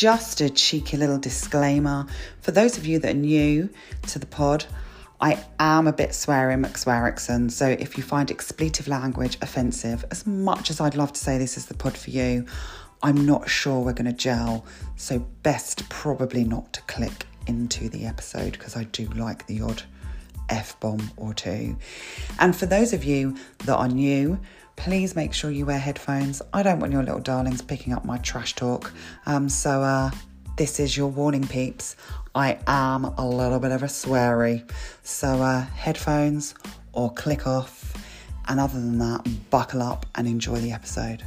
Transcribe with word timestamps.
just 0.00 0.40
a 0.40 0.48
cheeky 0.48 0.96
little 0.96 1.18
disclaimer 1.18 2.06
for 2.40 2.52
those 2.52 2.78
of 2.78 2.86
you 2.86 2.98
that 2.98 3.10
are 3.10 3.18
new 3.18 3.68
to 4.06 4.18
the 4.18 4.24
pod. 4.24 4.64
I 5.20 5.44
am 5.58 5.86
a 5.86 5.92
bit 5.92 6.14
swearing 6.14 6.62
McSwearrickson, 6.62 7.50
so 7.50 7.66
if 7.68 7.98
you 7.98 8.02
find 8.02 8.30
expletive 8.30 8.88
language 8.88 9.36
offensive, 9.42 10.02
as 10.10 10.26
much 10.26 10.70
as 10.70 10.80
I'd 10.80 10.94
love 10.94 11.12
to 11.12 11.20
say 11.20 11.36
this 11.36 11.58
is 11.58 11.66
the 11.66 11.74
pod 11.74 11.98
for 11.98 12.08
you, 12.08 12.46
I'm 13.02 13.26
not 13.26 13.50
sure 13.50 13.80
we're 13.80 13.92
going 13.92 14.06
to 14.06 14.14
gel. 14.14 14.64
So, 14.96 15.18
best 15.42 15.86
probably 15.90 16.44
not 16.44 16.72
to 16.72 16.80
click 16.82 17.26
into 17.46 17.90
the 17.90 18.06
episode 18.06 18.52
because 18.52 18.76
I 18.76 18.84
do 18.84 19.04
like 19.08 19.46
the 19.48 19.60
odd 19.60 19.82
F 20.48 20.80
bomb 20.80 21.10
or 21.18 21.34
two. 21.34 21.76
And 22.38 22.56
for 22.56 22.64
those 22.64 22.94
of 22.94 23.04
you 23.04 23.36
that 23.66 23.76
are 23.76 23.88
new, 23.88 24.40
please 24.80 25.14
make 25.14 25.34
sure 25.34 25.50
you 25.50 25.66
wear 25.66 25.78
headphones. 25.78 26.40
I 26.54 26.62
don't 26.62 26.80
want 26.80 26.90
your 26.90 27.02
little 27.02 27.20
darlings 27.20 27.60
picking 27.60 27.92
up 27.92 28.06
my 28.06 28.16
trash 28.16 28.54
talk. 28.54 28.90
Um, 29.26 29.46
so, 29.50 29.82
uh, 29.82 30.10
this 30.56 30.80
is 30.80 30.96
your 30.96 31.08
warning, 31.08 31.46
peeps. 31.46 31.96
I 32.34 32.58
am 32.66 33.04
a 33.04 33.28
little 33.28 33.60
bit 33.60 33.72
of 33.72 33.82
a 33.82 33.86
sweary. 33.86 34.68
So, 35.02 35.28
uh, 35.42 35.60
headphones 35.66 36.54
or 36.94 37.12
click 37.12 37.46
off. 37.46 37.92
And 38.48 38.58
other 38.58 38.80
than 38.80 38.98
that, 39.00 39.50
buckle 39.50 39.82
up 39.82 40.06
and 40.14 40.26
enjoy 40.26 40.56
the 40.60 40.72
episode. 40.72 41.24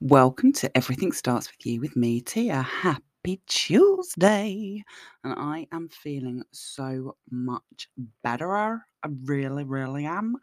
Welcome 0.00 0.54
to 0.54 0.74
Everything 0.74 1.12
Starts 1.12 1.50
With 1.50 1.66
You 1.66 1.82
with 1.82 1.96
me, 1.96 2.22
Tia. 2.22 2.62
Happy 2.62 3.11
Tuesday. 3.46 4.82
And 5.24 5.34
I 5.36 5.66
am 5.72 5.88
feeling 5.88 6.42
so 6.52 7.16
much 7.30 7.88
better. 8.22 8.56
I 8.56 9.08
really, 9.24 9.64
really 9.64 10.06
am. 10.06 10.36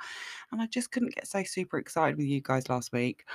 And 0.51 0.61
I 0.61 0.67
just 0.67 0.91
couldn't 0.91 1.15
get 1.15 1.27
so 1.27 1.43
super 1.43 1.77
excited 1.79 2.17
with 2.17 2.27
you 2.27 2.41
guys 2.41 2.69
last 2.69 2.93
week. 2.93 3.25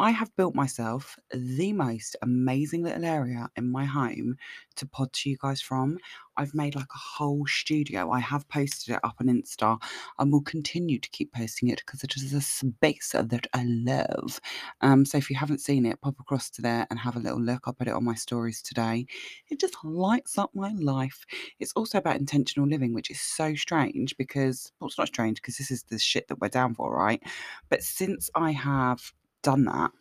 I 0.00 0.10
have 0.10 0.34
built 0.34 0.56
myself 0.56 1.16
the 1.32 1.72
most 1.72 2.16
amazing 2.20 2.82
little 2.82 3.04
area 3.04 3.48
in 3.56 3.70
my 3.70 3.84
home 3.84 4.36
to 4.74 4.86
pod 4.86 5.12
to 5.12 5.30
you 5.30 5.36
guys 5.40 5.60
from. 5.60 5.98
I've 6.36 6.52
made 6.52 6.74
like 6.74 6.92
a 6.92 6.98
whole 6.98 7.46
studio. 7.46 8.10
I 8.10 8.18
have 8.18 8.48
posted 8.48 8.96
it 8.96 9.00
up 9.04 9.14
on 9.20 9.28
Insta 9.28 9.80
and 10.18 10.32
will 10.32 10.42
continue 10.42 10.98
to 10.98 11.08
keep 11.10 11.32
posting 11.32 11.68
it 11.68 11.80
because 11.86 12.02
it 12.02 12.16
is 12.16 12.32
a 12.32 12.40
space 12.40 13.12
that 13.12 13.46
I 13.54 13.64
love. 13.64 14.40
Um, 14.80 15.04
so 15.04 15.16
if 15.16 15.30
you 15.30 15.36
haven't 15.36 15.60
seen 15.60 15.86
it, 15.86 16.00
pop 16.00 16.18
across 16.18 16.50
to 16.50 16.62
there 16.62 16.88
and 16.90 16.98
have 16.98 17.14
a 17.14 17.20
little 17.20 17.40
look. 17.40 17.62
I'll 17.66 17.72
put 17.72 17.86
it 17.86 17.94
on 17.94 18.02
my 18.02 18.16
stories 18.16 18.62
today. 18.62 19.06
It 19.48 19.60
just 19.60 19.76
lights 19.84 20.38
up 20.38 20.50
my 20.54 20.72
life. 20.72 21.24
It's 21.60 21.72
also 21.76 21.98
about 21.98 22.16
intentional 22.16 22.68
living, 22.68 22.94
which 22.94 23.12
is 23.12 23.20
so 23.20 23.54
strange 23.54 24.16
because, 24.16 24.72
well, 24.80 24.88
it's 24.88 24.98
not 24.98 25.06
strange 25.06 25.40
because 25.40 25.56
this 25.56 25.70
is 25.70 25.84
the 25.84 26.00
shit 26.00 26.26
that 26.26 26.40
we're 26.40 26.48
down 26.48 26.74
for, 26.74 26.92
right? 26.92 27.22
But 27.68 27.84
since 27.84 28.28
I 28.34 28.50
have 28.50 29.12
done 29.44 29.64
that, 29.66 29.92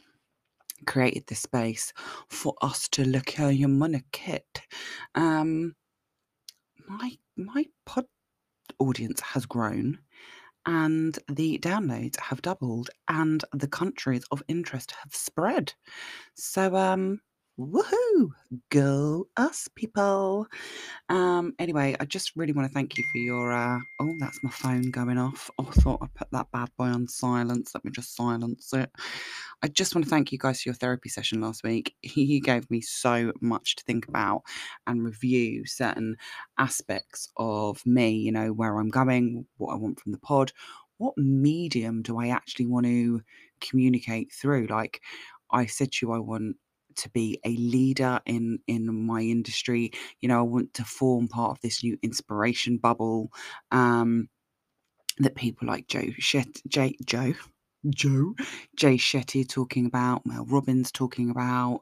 created 0.88 1.28
this 1.28 1.42
space 1.42 1.94
for 2.30 2.56
us 2.64 2.88
to 2.90 3.06
look 3.06 3.40
at 3.40 3.56
your 3.56 3.70
money 3.70 4.04
kit. 4.12 4.62
Um, 5.16 5.76
my 6.88 7.12
my 7.38 7.66
pod 7.86 8.06
audience 8.80 9.22
has 9.22 9.46
grown 9.46 10.00
and 10.66 11.20
the 11.30 11.60
downloads 11.60 12.20
have 12.20 12.42
doubled 12.42 12.90
and 13.08 13.44
the 13.54 13.68
countries 13.68 14.24
of 14.32 14.42
interest 14.48 14.92
have 15.04 15.14
spread. 15.14 15.74
So 16.36 16.76
um 16.76 17.22
Woohoo! 17.60 18.32
Go 18.72 19.28
us, 19.38 19.68
people. 19.76 20.48
Um, 21.10 21.54
anyway, 21.60 21.96
I 22.00 22.06
just 22.06 22.32
really 22.36 22.52
want 22.52 22.68
to 22.68 22.74
thank 22.74 22.98
you 22.98 23.04
for 23.12 23.20
your. 23.20 23.52
Uh, 23.52 23.78
oh, 24.00 24.16
that's 24.20 24.44
my 24.44 24.50
phone 24.50 24.90
going 24.90 25.20
off. 25.20 25.52
Oh, 25.60 25.68
I 25.70 25.72
thought 25.82 26.00
I 26.02 26.08
put 26.16 26.32
that 26.32 26.52
bad 26.52 26.70
boy 26.78 26.86
on 26.86 27.08
silence. 27.08 27.72
Let 27.76 27.86
me 27.86 27.92
just 27.92 28.16
silence 28.16 28.74
it. 28.74 28.90
I 29.62 29.68
just 29.68 29.94
want 29.94 30.06
to 30.06 30.10
thank 30.10 30.32
you 30.32 30.40
guys 30.40 30.64
for 30.64 30.70
your 30.70 30.76
therapy 30.76 31.10
session 31.10 31.42
last 31.42 31.64
week. 31.64 31.96
You 32.16 32.42
gave 32.42 32.70
me 32.72 32.82
so 32.82 33.32
much 33.42 33.76
to 33.76 33.84
think 33.84 34.08
about 34.08 34.44
and 34.88 35.04
review 35.04 35.66
certain 35.66 36.18
aspects 36.58 37.30
of 37.38 37.86
me, 37.86 38.12
you 38.12 38.32
know, 38.32 38.52
where 38.52 38.80
I'm 38.80 38.90
going, 38.90 39.46
what 39.58 39.74
I 39.74 39.78
want 39.78 40.00
from 40.00 40.12
the 40.12 40.18
pod, 40.18 40.52
what 40.98 41.18
medium 41.18 42.02
do 42.02 42.20
I 42.20 42.30
actually 42.30 42.66
want 42.68 42.88
to 42.88 43.22
communicate 43.62 44.32
through? 44.32 44.68
Like, 44.68 45.02
I 45.52 45.68
said 45.68 45.92
to 45.94 46.08
you, 46.08 46.12
I 46.14 46.18
want 46.18 46.58
to 46.98 47.10
be 47.12 47.40
a 47.46 47.56
leader 47.58 48.20
in 48.26 48.60
in 48.68 49.06
my 49.06 49.22
industry 49.22 49.92
you 50.22 50.30
know 50.30 50.40
i 50.40 50.44
want 50.44 50.74
to 50.74 50.84
form 50.86 51.28
part 51.28 51.52
of 51.52 51.62
this 51.62 51.84
new 51.84 51.98
inspiration 52.04 52.78
bubble 52.78 53.32
um 53.72 54.30
that 55.20 55.36
people 55.36 55.68
like 55.68 55.88
joe 55.88 56.08
Shet- 56.20 56.62
J- 56.68 56.98
joe 57.06 57.34
Joe, 57.90 58.36
Jay 58.78 58.96
Shetty 58.98 59.48
talking 59.48 59.86
about, 59.86 60.26
Mel 60.26 60.46
Robbins 60.46 60.92
talking 60.92 61.30
about, 61.30 61.82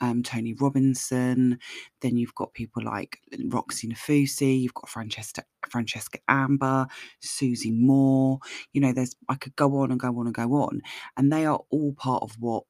um, 0.00 0.22
Tony 0.22 0.54
Robinson. 0.54 1.58
Then 2.00 2.16
you've 2.16 2.34
got 2.34 2.54
people 2.54 2.82
like 2.84 3.18
Roxy 3.46 3.88
Nafousi, 3.88 4.62
you've 4.62 4.74
got 4.74 4.88
Francesca, 4.88 5.44
Francesca 5.68 6.18
Amber, 6.28 6.86
Susie 7.20 7.72
Moore. 7.72 8.38
You 8.72 8.80
know, 8.80 8.92
there's 8.92 9.14
I 9.28 9.34
could 9.36 9.56
go 9.56 9.78
on 9.78 9.90
and 9.90 10.00
go 10.00 10.08
on 10.18 10.26
and 10.26 10.34
go 10.34 10.52
on, 10.54 10.80
and 11.16 11.32
they 11.32 11.46
are 11.46 11.60
all 11.70 11.92
part 11.94 12.22
of 12.22 12.32
what 12.40 12.64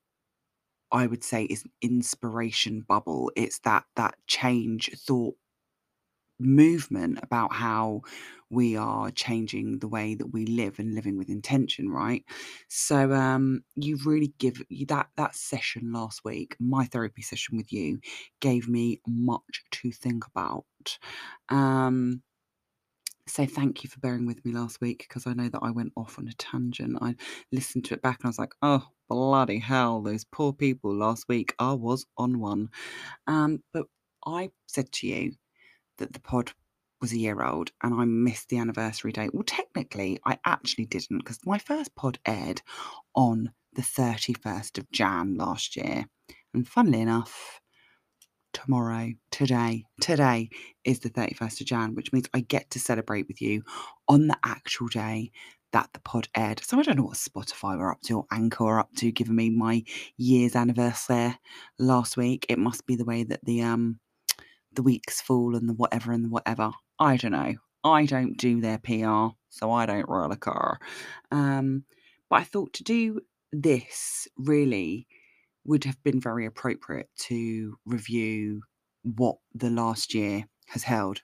I 0.92 1.06
would 1.06 1.24
say 1.24 1.44
is 1.44 1.64
an 1.64 1.72
inspiration 1.82 2.82
bubble. 2.82 3.32
It's 3.36 3.58
that 3.60 3.84
that 3.96 4.16
change 4.26 4.90
thought 4.96 5.36
movement 6.38 7.20
about 7.22 7.52
how 7.52 8.00
we 8.50 8.76
are 8.76 9.10
changing 9.12 9.78
the 9.78 9.86
way 9.86 10.14
that 10.14 10.26
we 10.26 10.44
live 10.44 10.78
and 10.80 10.92
living 10.94 11.16
with 11.16 11.28
intention 11.28 11.88
right 11.88 12.24
so 12.68 13.12
um 13.12 13.62
you 13.76 13.96
really 14.04 14.32
give 14.38 14.60
that 14.88 15.08
that 15.16 15.36
session 15.36 15.92
last 15.92 16.24
week 16.24 16.56
my 16.58 16.84
therapy 16.86 17.22
session 17.22 17.56
with 17.56 17.72
you 17.72 18.00
gave 18.40 18.68
me 18.68 19.00
much 19.06 19.62
to 19.70 19.92
think 19.92 20.26
about 20.26 20.64
um 21.48 22.22
so 23.26 23.46
thank 23.46 23.84
you 23.84 23.90
for 23.90 24.00
bearing 24.00 24.26
with 24.26 24.44
me 24.44 24.52
last 24.52 24.80
week 24.80 25.06
because 25.08 25.26
I 25.26 25.32
know 25.32 25.48
that 25.48 25.62
I 25.62 25.70
went 25.70 25.92
off 25.96 26.18
on 26.18 26.28
a 26.28 26.32
tangent. 26.34 26.98
I 27.00 27.14
listened 27.52 27.84
to 27.86 27.94
it 27.94 28.02
back 28.02 28.18
and 28.20 28.26
I 28.26 28.28
was 28.28 28.38
like, 28.38 28.54
oh 28.62 28.84
bloody 29.08 29.58
hell, 29.58 30.02
those 30.02 30.24
poor 30.24 30.52
people 30.52 30.94
last 30.94 31.28
week. 31.28 31.54
I 31.58 31.72
was 31.74 32.06
on 32.16 32.40
one. 32.40 32.70
Um, 33.26 33.62
but 33.72 33.86
I 34.26 34.50
said 34.66 34.90
to 34.92 35.06
you 35.06 35.32
that 35.98 36.12
the 36.12 36.20
pod 36.20 36.52
was 37.00 37.12
a 37.12 37.18
year 37.18 37.42
old 37.42 37.70
and 37.82 37.94
I 37.94 38.04
missed 38.04 38.48
the 38.48 38.58
anniversary 38.58 39.12
date. 39.12 39.34
Well, 39.34 39.44
technically, 39.44 40.18
I 40.24 40.38
actually 40.44 40.86
didn't 40.86 41.18
because 41.18 41.38
my 41.44 41.58
first 41.58 41.94
pod 41.94 42.18
aired 42.26 42.62
on 43.14 43.52
the 43.74 43.82
31st 43.82 44.78
of 44.78 44.90
Jan 44.90 45.36
last 45.36 45.76
year. 45.76 46.06
And 46.54 46.66
funnily 46.66 47.00
enough, 47.00 47.60
tomorrow, 48.52 49.12
today, 49.30 49.84
today 50.00 50.50
is 50.84 51.00
the 51.00 51.10
31st 51.10 51.60
of 51.60 51.66
Jan, 51.66 51.94
which 51.94 52.12
means 52.12 52.28
I 52.34 52.40
get 52.40 52.70
to 52.70 52.80
celebrate 52.80 53.28
with 53.28 53.40
you 53.40 53.62
on 54.08 54.26
the 54.26 54.36
actual 54.44 54.88
day 54.88 55.32
that 55.72 55.90
the 55.92 56.00
pod 56.00 56.28
aired. 56.36 56.60
So 56.64 56.78
I 56.78 56.82
don't 56.82 56.96
know 56.96 57.04
what 57.04 57.16
Spotify 57.16 57.78
were 57.78 57.90
up 57.90 58.02
to 58.02 58.18
or 58.18 58.26
Anchor 58.30 58.64
were 58.64 58.78
up 58.78 58.94
to, 58.96 59.10
giving 59.10 59.36
me 59.36 59.50
my 59.50 59.82
year's 60.16 60.54
anniversary 60.54 61.36
last 61.78 62.16
week. 62.16 62.46
It 62.48 62.58
must 62.58 62.86
be 62.86 62.96
the 62.96 63.04
way 63.04 63.24
that 63.24 63.44
the 63.44 63.62
um 63.62 63.98
the 64.74 64.82
weeks 64.82 65.20
fall 65.20 65.54
and 65.56 65.68
the 65.68 65.74
whatever 65.74 66.12
and 66.12 66.24
the 66.24 66.30
whatever. 66.30 66.72
I 66.98 67.16
don't 67.16 67.32
know. 67.32 67.54
I 67.84 68.06
don't 68.06 68.36
do 68.36 68.60
their 68.60 68.78
PR, 68.78 69.34
so 69.48 69.70
I 69.70 69.86
don't 69.86 70.08
roll 70.08 70.30
a 70.30 70.36
car. 70.36 70.78
Um, 71.30 71.84
but 72.30 72.36
I 72.36 72.44
thought 72.44 72.72
to 72.74 72.84
do 72.84 73.20
this 73.52 74.28
really 74.36 75.06
would 75.64 75.84
have 75.84 76.02
been 76.02 76.20
very 76.20 76.46
appropriate 76.46 77.08
to 77.16 77.76
review 77.86 78.62
what 79.02 79.36
the 79.54 79.70
last 79.70 80.14
year 80.14 80.44
has 80.66 80.82
held. 80.82 81.20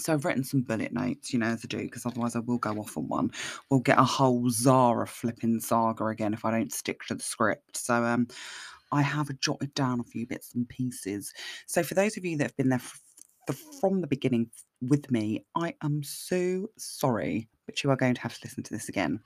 So 0.00 0.12
I've 0.12 0.24
written 0.24 0.42
some 0.42 0.62
bullet 0.62 0.92
notes, 0.92 1.32
you 1.32 1.38
know, 1.38 1.46
as 1.46 1.64
I 1.64 1.68
do, 1.68 1.78
because 1.78 2.04
otherwise 2.04 2.34
I 2.34 2.40
will 2.40 2.58
go 2.58 2.72
off 2.72 2.96
on 2.96 3.06
one. 3.06 3.30
We'll 3.70 3.80
get 3.80 3.98
a 3.98 4.04
whole 4.04 4.50
Zara 4.50 5.06
flipping 5.06 5.60
saga 5.60 6.06
again 6.06 6.34
if 6.34 6.44
I 6.44 6.50
don't 6.50 6.72
stick 6.72 7.04
to 7.06 7.14
the 7.14 7.22
script. 7.22 7.76
So 7.76 8.02
um, 8.02 8.26
I 8.90 9.02
have 9.02 9.28
jotted 9.38 9.72
down 9.74 10.00
a 10.00 10.04
few 10.04 10.26
bits 10.26 10.52
and 10.54 10.68
pieces. 10.68 11.32
So 11.66 11.82
for 11.84 11.94
those 11.94 12.16
of 12.16 12.24
you 12.24 12.36
that 12.38 12.44
have 12.44 12.56
been 12.56 12.70
there 12.70 12.82
from 13.80 14.00
the 14.00 14.08
beginning 14.08 14.50
with 14.80 15.10
me, 15.12 15.44
I 15.54 15.74
am 15.82 16.02
so 16.02 16.68
sorry, 16.76 17.48
but 17.66 17.84
you 17.84 17.90
are 17.90 17.96
going 17.96 18.14
to 18.14 18.20
have 18.20 18.34
to 18.34 18.40
listen 18.44 18.64
to 18.64 18.74
this 18.74 18.88
again. 18.88 19.20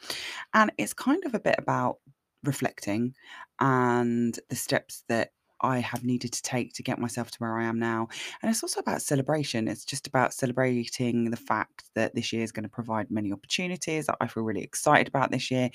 And 0.53 0.71
it's 0.77 0.93
kind 0.93 1.25
of 1.25 1.35
a 1.35 1.41
bit 1.41 1.57
about 1.57 1.97
reflecting 2.45 3.15
and 3.61 4.39
the 4.49 4.57
steps 4.57 5.05
that 5.09 5.33
I 5.61 5.79
have 5.79 6.05
needed 6.05 6.33
to 6.33 6.43
take 6.43 6.73
to 6.75 6.83
get 6.83 6.99
myself 6.99 7.31
to 7.33 7.39
where 7.39 7.59
I 7.59 7.65
am 7.65 7.79
now. 7.79 8.09
And 8.43 8.51
it's 8.51 8.63
also 8.63 8.81
about 8.81 9.03
celebration. 9.03 9.69
It's 9.69 9.85
just 9.85 10.07
about 10.07 10.33
celebrating 10.33 11.31
the 11.31 11.37
fact 11.37 11.85
that 11.95 12.15
this 12.15 12.33
year 12.33 12.43
is 12.43 12.53
going 12.53 12.65
to 12.65 12.69
provide 12.69 13.11
many 13.11 13.33
opportunities 13.33 14.07
that 14.07 14.17
I 14.21 14.27
feel 14.27 14.43
really 14.43 14.63
excited 14.63 15.09
about 15.09 15.31
this 15.31 15.51
year. 15.51 15.71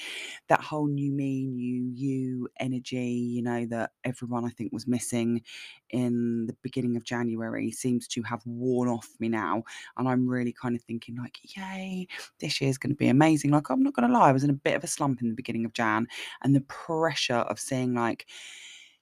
That 0.50 0.62
whole 0.62 0.88
new 0.88 1.12
me, 1.12 1.46
new 1.46 1.92
you 1.94 2.50
energy, 2.60 2.98
you 2.98 3.42
know, 3.42 3.66
that 3.68 3.92
everyone 4.04 4.46
I 4.46 4.50
think 4.50 4.72
was 4.72 4.88
missing 4.88 5.42
in 5.90 6.48
the 6.48 6.56
beginning 6.64 6.96
of 6.98 7.04
January 7.04 7.72
seems 7.72 8.08
to 8.10 8.24
have 8.24 8.42
worn 8.46 8.90
off 8.90 9.10
me 9.20 9.30
now. 9.30 9.64
And 9.98 10.08
I'm 10.08 10.28
really 10.28 10.54
kind 10.54 10.76
of 10.76 10.82
thinking, 10.82 11.16
like, 11.18 11.38
yay, 11.56 12.08
this 12.40 12.60
year 12.60 12.70
is 12.70 12.78
going 12.78 12.92
to 12.92 12.96
be 12.96 13.10
amazing. 13.10 13.52
Like, 13.52 13.70
I'm 13.70 13.84
not 13.84 13.94
going 13.94 14.08
to 14.08 14.14
lie, 14.14 14.30
I 14.30 14.32
was 14.32 14.44
in 14.44 14.50
a 14.50 14.54
bit 14.54 14.76
of 14.76 14.84
a 14.84 14.88
slump 14.88 15.22
in 15.22 15.30
the 15.30 15.36
beginning 15.36 15.66
of 15.66 15.74
Jan, 15.74 16.08
and 16.44 16.56
the 16.56 16.62
pressure 16.62 17.36
of 17.36 17.60
seeing, 17.60 17.94
like, 17.94 18.28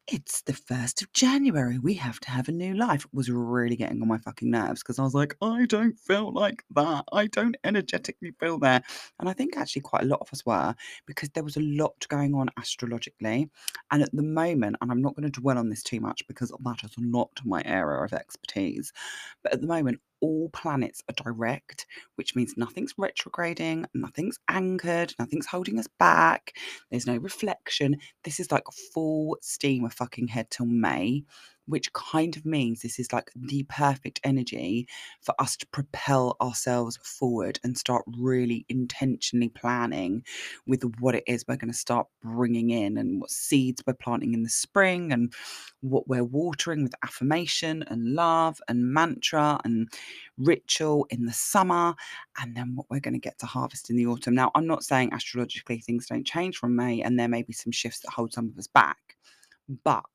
it's 0.08 0.42
the 0.42 0.54
1st 0.54 1.04
of 1.04 1.14
January. 1.14 1.78
We 1.78 1.94
have 1.96 2.20
to 2.22 2.32
have 2.32 2.50
a 2.50 2.52
new 2.52 2.74
life. 2.74 3.06
Was 3.14 3.30
really 3.30 3.76
getting 3.76 4.02
on 4.02 4.08
my 4.08 4.18
fucking 4.18 4.50
nerves 4.50 4.82
because 4.82 5.00
I 5.00 5.04
was 5.04 5.14
like, 5.14 5.36
I 5.42 5.66
don't 5.66 5.98
feel 5.98 6.34
like 6.34 6.64
that. 6.76 7.06
I 7.14 7.28
don't 7.28 7.56
energetically 7.64 8.32
feel 8.40 8.58
there. 8.58 8.82
And 9.20 9.30
I 9.30 9.34
think 9.34 9.56
actually 9.56 9.84
quite 9.84 10.04
a 10.04 10.08
lot 10.08 10.22
of 10.22 10.30
us 10.34 10.46
were 10.46 10.76
because 11.06 11.30
there 11.30 11.44
was 11.44 11.58
a 11.58 11.62
lot 11.62 12.06
going 12.10 12.34
on 12.34 12.50
astrologically. 12.58 13.50
And 13.92 14.02
at 14.04 14.12
the 14.12 14.24
moment, 14.24 14.78
and 14.82 14.92
I'm 14.92 15.02
not 15.02 15.16
going 15.16 15.32
to 15.32 15.42
dwell 15.42 15.58
on 15.58 15.70
this 15.70 15.84
too 15.84 16.00
much 16.00 16.26
because 16.28 16.52
that 16.58 16.84
is 16.84 16.96
not 16.98 17.30
my 17.46 17.62
area 17.66 18.04
of 18.04 18.14
expertise, 18.14 18.92
but 19.44 19.54
at 19.54 19.62
the 19.62 19.68
moment, 19.68 20.00
all 20.22 20.50
planets 20.50 21.02
are 21.10 21.24
direct, 21.24 21.86
which 22.16 22.36
means 22.36 22.54
nothing's 22.58 22.94
retrograding, 22.98 23.86
nothing's 23.94 24.40
anchored, 24.48 25.14
nothing's 25.20 25.48
holding 25.48 25.80
us 25.80 25.88
back, 26.00 26.54
there's 26.90 27.08
no 27.08 27.18
reflection. 27.18 27.98
This 28.24 28.40
is 28.40 28.52
like 28.52 28.64
full 28.94 29.38
steam 29.42 29.86
of 29.86 29.94
fucking 29.94 30.28
head 30.30 30.50
till 30.50 30.68
May 30.68 31.24
which 31.72 31.92
kind 31.94 32.38
of 32.38 32.46
means 32.46 32.82
this 32.82 33.00
is 33.00 33.14
like 33.14 33.32
the 33.36 33.64
perfect 33.70 34.20
energy 34.24 34.88
for 35.22 35.34
us 35.40 35.58
to 35.58 35.68
propel 35.68 36.38
ourselves 36.42 36.98
forward 37.04 37.60
and 37.64 37.78
start 37.78 38.04
really 38.20 38.66
intentionally 38.70 39.50
planning 39.50 40.24
with 40.68 40.84
what 41.00 41.16
it 41.16 41.24
is 41.28 41.46
we're 41.48 41.56
going 41.56 41.72
to 41.72 41.78
start 41.78 42.08
bringing 42.24 42.70
in 42.72 42.98
and 42.98 43.22
what 43.22 43.32
seeds 43.32 43.84
we're 43.88 43.94
planting 43.94 44.34
in 44.34 44.44
the 44.44 44.50
spring 44.50 45.12
and 45.12 45.34
what 45.82 46.08
we're 46.08 46.24
watering 46.24 46.84
with 46.84 46.94
affirmation 47.04 47.84
and 47.88 48.14
love 48.14 48.60
and 48.68 48.94
mantra 48.94 49.60
and 49.64 49.90
ritual 50.38 51.08
in 51.10 51.26
the 51.26 51.34
summer 51.34 51.96
and 52.42 52.56
then 52.56 52.76
what 52.76 52.88
we're 52.90 53.00
going 53.00 53.14
to 53.14 53.20
get 53.20 53.40
to 53.40 53.46
harvest 53.46 53.90
in 53.90 53.96
the 53.96 54.06
autumn. 54.06 54.36
Now, 54.36 54.52
I'm 54.56 54.68
not 54.68 54.84
saying 54.84 55.14
astrologically 55.14 55.80
things 55.80 56.08
don't 56.08 56.26
change 56.26 56.58
from 56.58 56.76
May 56.76 57.02
and 57.02 57.20
there 57.20 57.28
may 57.28 57.44
be 57.44 57.54
some 57.54 57.72
shifts 57.72 58.02
that 58.02 58.12
hold 58.12 58.34
some 58.34 58.48
of 58.48 58.58
us 58.58 58.68
back, 58.68 59.18
but 59.84 60.06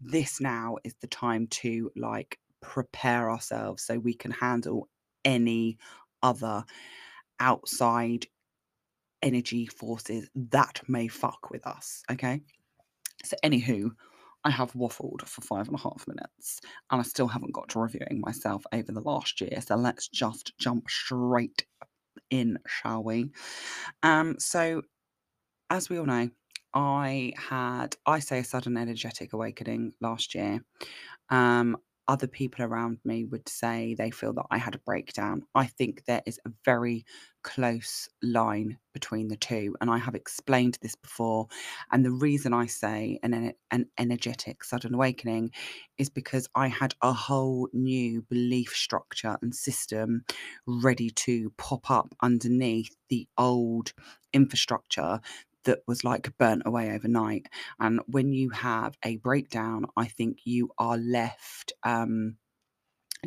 this 0.00 0.40
now 0.40 0.76
is 0.84 0.94
the 1.00 1.06
time 1.06 1.46
to 1.48 1.90
like 1.96 2.38
prepare 2.60 3.30
ourselves 3.30 3.82
so 3.82 3.98
we 3.98 4.14
can 4.14 4.30
handle 4.30 4.88
any 5.24 5.78
other 6.22 6.64
outside 7.40 8.26
energy 9.22 9.66
forces 9.66 10.28
that 10.34 10.80
may 10.88 11.08
fuck 11.08 11.50
with 11.50 11.66
us. 11.66 12.02
Okay. 12.10 12.40
So, 13.24 13.36
anywho, 13.42 13.90
I 14.44 14.50
have 14.50 14.72
waffled 14.72 15.26
for 15.26 15.40
five 15.40 15.66
and 15.68 15.76
a 15.76 15.80
half 15.80 16.04
minutes 16.06 16.60
and 16.90 17.00
I 17.00 17.04
still 17.04 17.28
haven't 17.28 17.54
got 17.54 17.70
to 17.70 17.80
reviewing 17.80 18.20
myself 18.20 18.64
over 18.72 18.92
the 18.92 19.00
last 19.00 19.40
year. 19.40 19.60
So, 19.66 19.76
let's 19.76 20.08
just 20.08 20.56
jump 20.58 20.90
straight 20.90 21.64
in, 22.30 22.58
shall 22.66 23.02
we? 23.02 23.30
Um, 24.02 24.36
so, 24.38 24.82
as 25.70 25.88
we 25.88 25.98
all 25.98 26.06
know, 26.06 26.28
I 26.74 27.32
had, 27.36 27.96
I 28.04 28.18
say, 28.18 28.40
a 28.40 28.44
sudden 28.44 28.76
energetic 28.76 29.32
awakening 29.32 29.94
last 30.00 30.34
year. 30.34 30.64
Um, 31.30 31.76
other 32.06 32.26
people 32.26 32.64
around 32.64 32.98
me 33.04 33.24
would 33.24 33.48
say 33.48 33.94
they 33.94 34.10
feel 34.10 34.34
that 34.34 34.44
I 34.50 34.58
had 34.58 34.74
a 34.74 34.80
breakdown. 34.80 35.44
I 35.54 35.66
think 35.66 36.04
there 36.04 36.22
is 36.26 36.38
a 36.44 36.50
very 36.64 37.06
close 37.42 38.08
line 38.22 38.78
between 38.92 39.28
the 39.28 39.36
two, 39.36 39.74
and 39.80 39.90
I 39.90 39.98
have 39.98 40.14
explained 40.14 40.78
this 40.82 40.96
before. 40.96 41.46
And 41.92 42.04
the 42.04 42.10
reason 42.10 42.52
I 42.52 42.66
say 42.66 43.18
an, 43.22 43.54
an 43.70 43.86
energetic 43.98 44.64
sudden 44.64 44.94
awakening 44.94 45.52
is 45.96 46.10
because 46.10 46.46
I 46.54 46.68
had 46.68 46.94
a 47.00 47.12
whole 47.12 47.68
new 47.72 48.22
belief 48.22 48.74
structure 48.74 49.38
and 49.40 49.54
system 49.54 50.24
ready 50.66 51.08
to 51.10 51.50
pop 51.56 51.90
up 51.90 52.14
underneath 52.20 52.94
the 53.08 53.26
old 53.38 53.94
infrastructure 54.34 55.20
that 55.64 55.80
was 55.86 56.04
like 56.04 56.36
burnt 56.38 56.62
away 56.66 56.90
overnight. 56.92 57.46
And 57.80 58.00
when 58.06 58.32
you 58.32 58.50
have 58.50 58.96
a 59.04 59.16
breakdown, 59.16 59.86
I 59.96 60.06
think 60.06 60.38
you 60.44 60.70
are 60.78 60.96
left 60.96 61.72
um, 61.82 62.36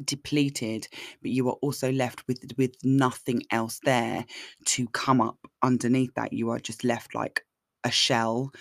depleted, 0.03 0.87
but 1.21 1.31
you 1.31 1.47
are 1.49 1.57
also 1.61 1.91
left 1.91 2.27
with 2.27 2.43
with 2.57 2.75
nothing 2.83 3.43
else 3.51 3.79
there 3.83 4.25
to 4.65 4.87
come 4.89 5.21
up 5.21 5.37
underneath 5.61 6.13
that. 6.15 6.33
You 6.33 6.49
are 6.51 6.59
just 6.59 6.83
left 6.83 7.15
like 7.15 7.45
a 7.83 7.91
shell 7.91 8.51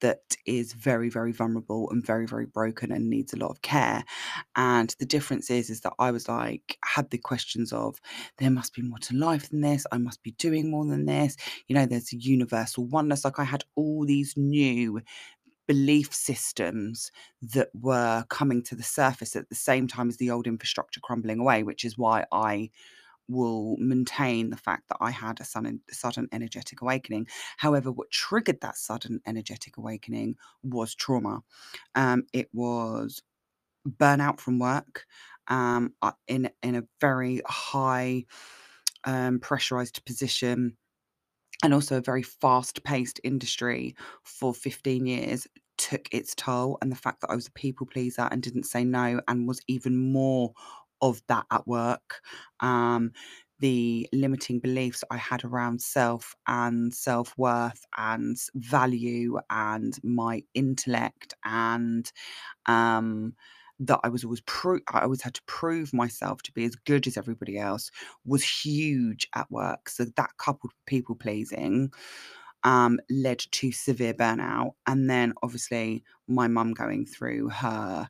that 0.00 0.36
is 0.46 0.72
very 0.72 1.08
very 1.08 1.32
vulnerable 1.32 1.88
and 1.90 2.04
very 2.04 2.26
very 2.26 2.46
broken 2.46 2.92
and 2.92 3.08
needs 3.10 3.32
a 3.32 3.36
lot 3.36 3.50
of 3.50 3.62
care. 3.62 4.04
And 4.56 4.94
the 4.98 5.06
difference 5.06 5.50
is 5.50 5.70
is 5.70 5.80
that 5.82 5.92
i 5.98 6.10
was 6.10 6.28
like 6.28 6.78
had 6.84 7.10
the 7.10 7.18
questions 7.18 7.72
of 7.72 8.00
there 8.38 8.50
must 8.50 8.74
be 8.74 8.82
more 8.82 8.98
to 8.98 9.16
life 9.16 9.50
than 9.50 9.60
this. 9.60 9.86
I 9.92 9.98
must 9.98 10.22
be 10.22 10.32
doing 10.32 10.70
more 10.70 10.84
than 10.84 11.06
this. 11.06 11.36
You 11.68 11.74
know 11.76 11.86
there's 11.86 12.12
a 12.12 12.16
universal 12.16 12.86
oneness. 12.86 13.24
Like 13.24 13.38
i 13.38 13.44
had 13.44 13.64
all 13.76 14.04
these 14.06 14.34
new 14.36 15.00
belief 15.66 16.12
systems 16.12 17.12
that 17.40 17.68
were 17.74 18.24
coming 18.28 18.60
to 18.60 18.74
the 18.74 18.82
surface 18.82 19.36
at 19.36 19.48
the 19.48 19.54
same 19.54 19.86
time 19.86 20.08
as 20.08 20.16
the 20.16 20.30
old 20.30 20.48
infrastructure 20.48 20.98
crumbling 21.00 21.38
away 21.38 21.62
which 21.62 21.84
is 21.84 21.96
why 21.96 22.24
i 22.32 22.68
will 23.30 23.76
maintain 23.78 24.50
the 24.50 24.56
fact 24.56 24.88
that 24.88 24.98
I 25.00 25.10
had 25.10 25.40
a 25.40 25.44
sudden, 25.44 25.80
sudden 25.90 26.28
energetic 26.32 26.82
awakening. 26.82 27.28
However, 27.56 27.92
what 27.92 28.10
triggered 28.10 28.60
that 28.60 28.76
sudden 28.76 29.20
energetic 29.26 29.76
awakening 29.76 30.36
was 30.62 30.94
trauma. 30.94 31.42
Um, 31.94 32.24
it 32.32 32.48
was 32.52 33.22
burnout 33.88 34.40
from 34.40 34.58
work 34.58 35.06
um, 35.48 35.94
in 36.28 36.50
in 36.62 36.76
a 36.76 36.84
very 37.00 37.42
high 37.46 38.24
um, 39.04 39.38
pressurized 39.40 40.04
position 40.04 40.76
and 41.62 41.74
also 41.74 41.96
a 41.98 42.02
very 42.02 42.22
fast 42.22 42.82
paced 42.84 43.20
industry 43.24 43.94
for 44.24 44.54
15 44.54 45.06
years 45.06 45.46
took 45.78 46.08
its 46.12 46.34
toll 46.34 46.76
and 46.82 46.92
the 46.92 46.96
fact 46.96 47.22
that 47.22 47.30
I 47.30 47.34
was 47.34 47.46
a 47.46 47.52
people 47.52 47.86
pleaser 47.86 48.28
and 48.30 48.42
didn't 48.42 48.64
say 48.64 48.84
no 48.84 49.20
and 49.28 49.48
was 49.48 49.62
even 49.66 49.96
more 50.12 50.52
of 51.02 51.22
that 51.28 51.46
at 51.50 51.66
work. 51.66 52.20
Um, 52.60 53.12
the 53.60 54.08
limiting 54.12 54.58
beliefs 54.58 55.04
I 55.10 55.18
had 55.18 55.44
around 55.44 55.82
self 55.82 56.34
and 56.46 56.94
self 56.94 57.36
worth 57.36 57.84
and 57.96 58.36
value 58.54 59.38
and 59.50 59.98
my 60.02 60.42
intellect 60.54 61.34
and 61.44 62.10
um, 62.66 63.34
that 63.80 64.00
I 64.04 64.08
was 64.08 64.24
always 64.24 64.42
pro- 64.42 64.80
I 64.92 65.00
always 65.00 65.22
had 65.22 65.34
to 65.34 65.42
prove 65.46 65.92
myself 65.94 66.42
to 66.42 66.52
be 66.52 66.64
as 66.64 66.76
good 66.76 67.06
as 67.06 67.16
everybody 67.16 67.58
else 67.58 67.90
was 68.24 68.44
huge 68.44 69.28
at 69.34 69.50
work. 69.50 69.88
So 69.88 70.04
that 70.16 70.30
coupled 70.38 70.72
with 70.72 70.86
people 70.86 71.14
pleasing 71.14 71.92
um, 72.62 73.00
led 73.10 73.38
to 73.38 73.72
severe 73.72 74.14
burnout, 74.14 74.72
and 74.86 75.08
then 75.08 75.32
obviously 75.42 76.04
my 76.28 76.46
mum 76.46 76.74
going 76.74 77.06
through 77.06 77.48
her 77.48 78.08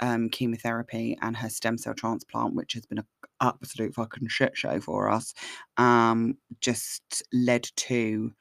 um, 0.00 0.28
chemotherapy 0.28 1.16
and 1.22 1.36
her 1.36 1.48
stem 1.48 1.78
cell 1.78 1.94
transplant, 1.94 2.54
which 2.54 2.74
has 2.74 2.86
been 2.86 2.98
an 2.98 3.06
absolute 3.40 3.94
fucking 3.94 4.28
shit 4.28 4.56
show 4.56 4.80
for 4.80 5.10
us, 5.10 5.34
um, 5.76 6.36
just 6.60 7.22
led 7.32 7.68
to 7.76 8.32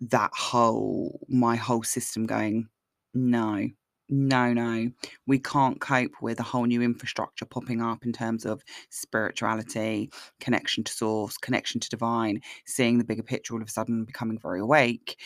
that 0.00 0.30
whole, 0.34 1.20
my 1.28 1.56
whole 1.56 1.82
system 1.82 2.26
going, 2.26 2.68
no, 3.14 3.68
no, 4.10 4.52
no, 4.52 4.90
we 5.26 5.38
can't 5.38 5.80
cope 5.80 6.20
with 6.20 6.38
a 6.38 6.42
whole 6.42 6.64
new 6.64 6.82
infrastructure 6.82 7.46
popping 7.46 7.80
up 7.80 8.04
in 8.04 8.12
terms 8.12 8.44
of 8.44 8.62
spirituality, 8.90 10.10
connection 10.40 10.84
to 10.84 10.92
source, 10.92 11.38
connection 11.38 11.80
to 11.80 11.88
divine, 11.88 12.40
seeing 12.66 12.98
the 12.98 13.04
bigger 13.04 13.22
picture 13.22 13.54
all 13.54 13.62
of 13.62 13.68
a 13.68 13.70
sudden 13.70 14.04
becoming 14.04 14.38
very 14.38 14.60
awake 14.60 15.18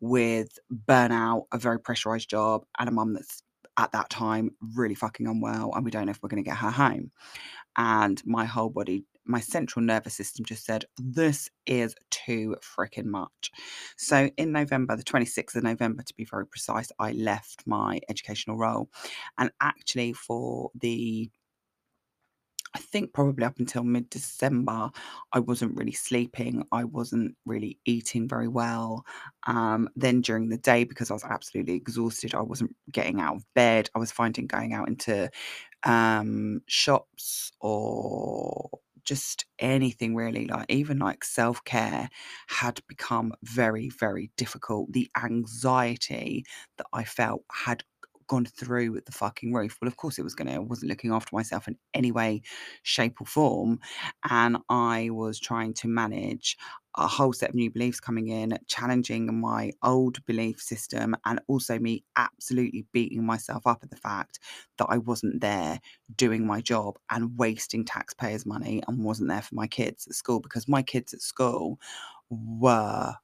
with 0.00 0.58
burnout, 0.88 1.44
a 1.52 1.58
very 1.58 1.78
pressurized 1.78 2.30
job, 2.30 2.64
and 2.78 2.88
a 2.88 2.92
mum 2.92 3.12
that's 3.12 3.42
at 3.78 3.92
that 3.92 4.10
time 4.10 4.50
really 4.74 4.94
fucking 4.94 5.26
unwell 5.26 5.72
and 5.74 5.84
we 5.84 5.90
don't 5.90 6.06
know 6.06 6.10
if 6.10 6.22
we're 6.22 6.28
going 6.28 6.42
to 6.42 6.48
get 6.48 6.58
her 6.58 6.70
home. 6.70 7.10
And 7.76 8.20
my 8.26 8.44
whole 8.44 8.68
body, 8.68 9.04
my 9.24 9.40
central 9.40 9.82
nervous 9.84 10.14
system 10.14 10.44
just 10.44 10.64
said, 10.64 10.84
This 10.98 11.48
is 11.66 11.94
too 12.10 12.56
freaking 12.60 13.06
much. 13.06 13.50
So 13.96 14.30
in 14.36 14.52
November, 14.52 14.96
the 14.96 15.02
26th 15.02 15.56
of 15.56 15.62
November 15.62 16.02
to 16.02 16.14
be 16.14 16.24
very 16.24 16.46
precise, 16.46 16.90
I 16.98 17.12
left 17.12 17.62
my 17.66 18.00
educational 18.08 18.58
role. 18.58 18.90
And 19.38 19.50
actually, 19.60 20.12
for 20.12 20.70
the 20.74 21.30
I 22.74 22.78
think 22.78 23.12
probably 23.12 23.44
up 23.44 23.58
until 23.58 23.84
mid-December, 23.84 24.90
I 25.32 25.38
wasn't 25.40 25.76
really 25.76 25.92
sleeping, 25.92 26.66
I 26.72 26.84
wasn't 26.84 27.36
really 27.44 27.78
eating 27.84 28.26
very 28.28 28.48
well. 28.48 29.04
Um, 29.46 29.90
then 29.94 30.22
during 30.22 30.48
the 30.48 30.56
day, 30.56 30.84
because 30.84 31.10
I 31.10 31.14
was 31.14 31.24
absolutely 31.24 31.74
exhausted, 31.74 32.34
I 32.34 32.40
wasn't 32.40 32.74
getting 32.90 33.20
out 33.20 33.36
of 33.36 33.44
bed. 33.54 33.90
I 33.94 33.98
was 33.98 34.10
finding 34.10 34.46
going 34.46 34.72
out 34.72 34.88
into 34.88 35.30
um, 35.84 36.62
shops 36.68 37.52
or 37.60 38.70
just 39.04 39.46
anything 39.58 40.14
really, 40.14 40.46
like 40.46 40.66
even 40.70 40.98
like 40.98 41.24
self-care 41.24 42.08
had 42.48 42.80
become 42.88 43.32
very, 43.42 43.90
very 43.90 44.30
difficult. 44.36 44.92
The 44.92 45.10
anxiety 45.22 46.44
that 46.78 46.86
I 46.92 47.04
felt 47.04 47.44
had 47.52 47.84
gone 48.32 48.46
through 48.46 48.92
with 48.92 49.06
the 49.06 49.12
fucking 49.12 49.52
roof. 49.52 49.78
Well, 49.80 49.88
of 49.88 49.96
course 49.96 50.18
it 50.18 50.22
was 50.22 50.34
gonna. 50.34 50.54
I 50.54 50.58
wasn't 50.58 50.90
looking 50.90 51.12
after 51.12 51.34
myself 51.36 51.68
in 51.68 51.78
any 51.94 52.12
way, 52.12 52.42
shape, 52.82 53.20
or 53.20 53.26
form. 53.26 53.78
And 54.28 54.58
I 54.68 55.10
was 55.10 55.38
trying 55.38 55.74
to 55.74 55.88
manage 55.88 56.56
a 56.96 57.06
whole 57.06 57.32
set 57.32 57.48
of 57.50 57.54
new 57.54 57.70
beliefs 57.70 58.00
coming 58.00 58.28
in, 58.28 58.58
challenging 58.68 59.40
my 59.40 59.72
old 59.82 60.24
belief 60.26 60.60
system, 60.60 61.16
and 61.24 61.40
also 61.46 61.78
me 61.78 62.04
absolutely 62.16 62.86
beating 62.92 63.24
myself 63.24 63.66
up 63.66 63.80
at 63.82 63.90
the 63.90 63.96
fact 63.96 64.38
that 64.78 64.86
I 64.90 64.98
wasn't 64.98 65.40
there 65.40 65.80
doing 66.16 66.46
my 66.46 66.60
job 66.60 66.98
and 67.10 67.36
wasting 67.38 67.84
taxpayers' 67.84 68.44
money 68.46 68.82
and 68.86 69.04
wasn't 69.04 69.28
there 69.30 69.42
for 69.42 69.54
my 69.54 69.66
kids 69.66 70.06
at 70.06 70.14
school 70.14 70.40
because 70.40 70.68
my 70.68 70.82
kids 70.82 71.14
at 71.14 71.22
school 71.22 71.78
were 72.30 73.14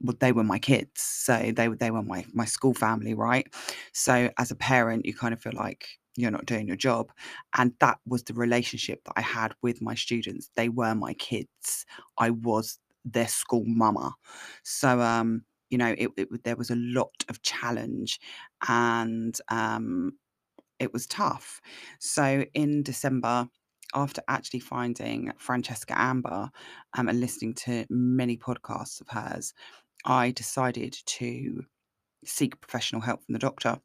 well, 0.00 0.16
they 0.20 0.32
were 0.32 0.44
my 0.44 0.58
kids, 0.58 1.02
so 1.02 1.52
they 1.54 1.68
were 1.68 1.76
they 1.76 1.90
were 1.90 2.02
my 2.02 2.24
my 2.32 2.44
school 2.44 2.74
family, 2.74 3.14
right? 3.14 3.46
So 3.92 4.30
as 4.38 4.50
a 4.50 4.56
parent, 4.56 5.06
you 5.06 5.14
kind 5.14 5.34
of 5.34 5.40
feel 5.42 5.52
like 5.54 5.86
you're 6.16 6.30
not 6.30 6.46
doing 6.46 6.66
your 6.66 6.76
job, 6.76 7.12
and 7.56 7.72
that 7.80 7.98
was 8.06 8.22
the 8.24 8.34
relationship 8.34 9.04
that 9.04 9.12
I 9.16 9.20
had 9.22 9.54
with 9.62 9.82
my 9.82 9.94
students. 9.94 10.50
They 10.56 10.68
were 10.68 10.94
my 10.94 11.14
kids. 11.14 11.84
I 12.18 12.30
was 12.30 12.78
their 13.04 13.28
school 13.28 13.64
mama. 13.66 14.14
So 14.62 15.00
um, 15.00 15.44
you 15.70 15.78
know, 15.78 15.94
it, 15.96 16.10
it 16.16 16.44
there 16.44 16.56
was 16.56 16.70
a 16.70 16.76
lot 16.76 17.24
of 17.28 17.42
challenge, 17.42 18.18
and 18.68 19.36
um, 19.48 20.12
it 20.78 20.92
was 20.92 21.06
tough. 21.06 21.60
So 21.98 22.44
in 22.54 22.82
December, 22.82 23.48
after 23.94 24.22
actually 24.28 24.60
finding 24.60 25.32
Francesca 25.38 25.94
Amber 25.98 26.50
um, 26.96 27.08
and 27.08 27.20
listening 27.20 27.54
to 27.54 27.86
many 27.90 28.36
podcasts 28.36 29.00
of 29.00 29.08
hers, 29.08 29.52
I 30.04 30.30
decided 30.32 30.96
to 31.04 31.64
seek 32.24 32.60
professional 32.60 33.00
help 33.00 33.24
from 33.24 33.32
the 33.32 33.38
doctor 33.38 33.78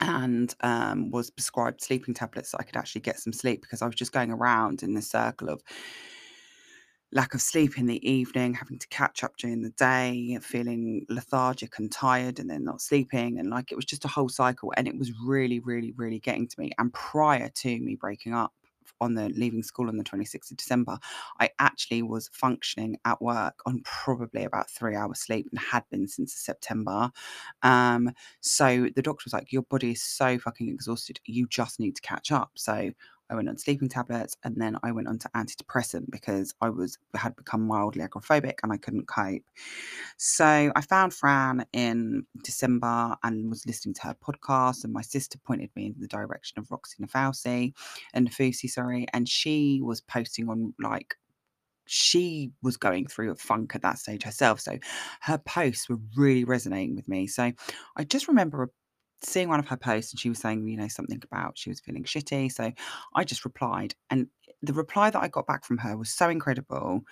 and 0.00 0.54
um, 0.60 1.10
was 1.10 1.30
prescribed 1.30 1.80
sleeping 1.80 2.14
tablets 2.14 2.50
so 2.50 2.58
I 2.60 2.64
could 2.64 2.76
actually 2.76 3.00
get 3.00 3.18
some 3.18 3.32
sleep 3.32 3.62
because 3.62 3.82
I 3.82 3.86
was 3.86 3.94
just 3.94 4.12
going 4.12 4.30
around 4.30 4.82
in 4.82 4.94
this 4.94 5.10
circle 5.10 5.48
of 5.48 5.62
lack 7.12 7.34
of 7.34 7.40
sleep 7.40 7.78
in 7.78 7.86
the 7.86 8.08
evening, 8.08 8.52
having 8.52 8.78
to 8.78 8.88
catch 8.88 9.24
up 9.24 9.36
during 9.38 9.62
the 9.62 9.70
day, 9.70 10.38
feeling 10.42 11.06
lethargic 11.08 11.78
and 11.78 11.90
tired, 11.90 12.38
and 12.38 12.50
then 12.50 12.64
not 12.64 12.80
sleeping. 12.80 13.38
And 13.38 13.48
like 13.48 13.72
it 13.72 13.76
was 13.76 13.84
just 13.84 14.04
a 14.04 14.08
whole 14.08 14.28
cycle. 14.28 14.72
And 14.76 14.88
it 14.88 14.98
was 14.98 15.12
really, 15.24 15.60
really, 15.60 15.92
really 15.96 16.18
getting 16.18 16.48
to 16.48 16.60
me. 16.60 16.72
And 16.78 16.92
prior 16.92 17.48
to 17.48 17.80
me 17.80 17.94
breaking 17.94 18.34
up, 18.34 18.52
on 19.00 19.14
the 19.14 19.28
leaving 19.30 19.62
school 19.62 19.88
on 19.88 19.96
the 19.96 20.04
26th 20.04 20.50
of 20.50 20.56
December, 20.56 20.98
I 21.40 21.50
actually 21.58 22.02
was 22.02 22.30
functioning 22.32 22.96
at 23.04 23.20
work 23.20 23.58
on 23.66 23.82
probably 23.84 24.44
about 24.44 24.70
three 24.70 24.94
hours 24.96 25.20
sleep 25.20 25.48
and 25.50 25.58
had 25.60 25.84
been 25.90 26.08
since 26.08 26.34
September. 26.34 27.10
Um, 27.62 28.10
so 28.40 28.88
the 28.94 29.02
doctor 29.02 29.22
was 29.24 29.32
like, 29.32 29.52
Your 29.52 29.62
body 29.62 29.92
is 29.92 30.02
so 30.02 30.38
fucking 30.38 30.68
exhausted, 30.68 31.20
you 31.26 31.46
just 31.48 31.80
need 31.80 31.96
to 31.96 32.02
catch 32.02 32.32
up. 32.32 32.50
So 32.54 32.90
I 33.30 33.34
went 33.34 33.48
on 33.48 33.58
sleeping 33.58 33.88
tablets 33.88 34.36
and 34.44 34.56
then 34.56 34.76
I 34.82 34.92
went 34.92 35.08
on 35.08 35.18
to 35.18 35.28
antidepressant 35.34 36.10
because 36.10 36.54
I 36.60 36.68
was 36.70 36.98
had 37.14 37.36
become 37.36 37.66
mildly 37.66 38.02
agoraphobic 38.02 38.58
and 38.62 38.72
I 38.72 38.76
couldn't 38.76 39.08
cope. 39.08 39.42
So 40.16 40.72
I 40.74 40.80
found 40.80 41.14
Fran 41.14 41.66
in 41.72 42.26
December 42.42 43.16
and 43.22 43.50
was 43.50 43.66
listening 43.66 43.94
to 43.94 44.02
her 44.02 44.14
podcast 44.14 44.84
and 44.84 44.92
my 44.92 45.02
sister 45.02 45.38
pointed 45.44 45.70
me 45.74 45.86
in 45.86 45.94
the 45.98 46.08
direction 46.08 46.58
of 46.58 46.70
Roxy 46.70 47.02
Nafousi 47.02 47.72
and 48.14 48.28
Nafusi, 48.28 48.68
sorry, 48.68 49.06
and 49.12 49.28
she 49.28 49.80
was 49.82 50.00
posting 50.00 50.48
on 50.48 50.74
like 50.80 51.16
she 51.86 52.50
was 52.62 52.76
going 52.76 53.06
through 53.06 53.30
a 53.30 53.36
funk 53.36 53.74
at 53.74 53.82
that 53.82 53.98
stage 53.98 54.24
herself. 54.24 54.60
So 54.60 54.78
her 55.22 55.38
posts 55.38 55.88
were 55.88 55.98
really 56.16 56.44
resonating 56.44 56.96
with 56.96 57.08
me. 57.08 57.26
So 57.26 57.52
I 57.96 58.04
just 58.04 58.28
remember 58.28 58.70
seeing 59.22 59.48
one 59.48 59.60
of 59.60 59.68
her 59.68 59.76
posts 59.76 60.12
and 60.12 60.20
she 60.20 60.28
was 60.28 60.38
saying, 60.38 60.66
you 60.66 60.76
know, 60.76 60.88
something 60.88 61.22
about 61.24 61.58
she 61.58 61.70
was 61.70 61.80
feeling 61.80 62.04
shitty. 62.04 62.52
So 62.52 62.72
I 63.14 63.24
just 63.24 63.44
replied. 63.44 63.94
And 64.10 64.28
the 64.62 64.72
reply 64.72 65.10
that 65.10 65.22
I 65.22 65.28
got 65.28 65.46
back 65.46 65.64
from 65.64 65.78
her 65.78 65.96
was 65.96 66.10
so 66.10 66.28
incredible 66.28 67.02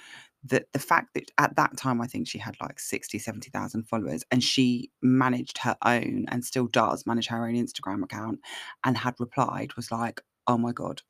that 0.44 0.66
the 0.73 0.78
fact 0.78 1.14
that 1.14 1.30
at 1.38 1.56
that 1.56 1.76
time 1.76 2.00
I 2.00 2.06
think 2.06 2.28
she 2.28 2.38
had 2.38 2.56
like 2.61 2.78
60, 2.78 3.18
70,000 3.18 3.84
followers 3.84 4.25
and 4.30 4.42
she 4.42 4.90
managed 5.02 5.58
her 5.58 5.76
own 5.84 6.26
and 6.28 6.44
still 6.44 6.66
does 6.66 7.06
manage 7.06 7.28
her 7.28 7.46
own 7.46 7.54
Instagram 7.54 8.02
account 8.04 8.40
and 8.84 8.96
had 8.99 9.14
replied 9.18 9.75
was 9.76 9.90
like, 9.90 10.20
oh 10.46 10.58
my 10.58 10.73
God. 10.73 11.00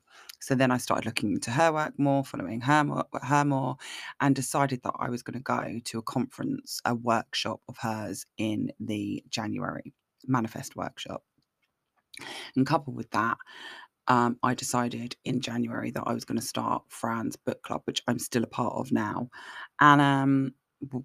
So 0.41 0.55
then 0.55 0.71
I 0.71 0.77
started 0.77 1.07
looking 1.07 1.33
into 1.33 1.51
her 1.51 1.73
work 1.73 1.99
more, 1.99 2.25
following 2.25 2.61
her 2.61 2.85
more, 2.85 3.07
her 3.23 3.45
more, 3.45 3.77
and 4.21 4.37
decided 4.37 4.83
that 4.85 4.95
I 4.99 5.09
was 5.09 5.23
going 5.23 5.39
to 5.39 5.43
go 5.43 5.81
to 5.85 5.99
a 5.99 6.03
conference, 6.03 6.81
a 6.85 6.95
workshop 6.95 7.61
of 7.69 7.79
hers 7.79 8.27
in 8.37 8.71
the 8.79 9.25
January 9.29 9.93
manifest 10.27 10.77
workshop. 10.77 11.23
And 12.57 12.67
coupled 12.67 12.97
with 12.97 13.11
that, 13.11 13.37
um, 14.07 14.39
I 14.43 14.55
decided 14.55 15.17
in 15.25 15.41
January 15.41 15.91
that 15.93 16.05
I 16.07 16.13
was 16.13 16.25
going 16.25 16.39
to 16.39 16.47
start 16.47 16.83
Fran's 16.89 17.37
book 17.37 17.63
club, 17.63 17.83
which 17.85 18.03
I'm 18.07 18.19
still 18.19 18.45
a 18.45 18.49
part 18.49 18.75
of 18.75 18.93
now. 18.93 19.29
And 19.81 20.01
um, 20.01 20.55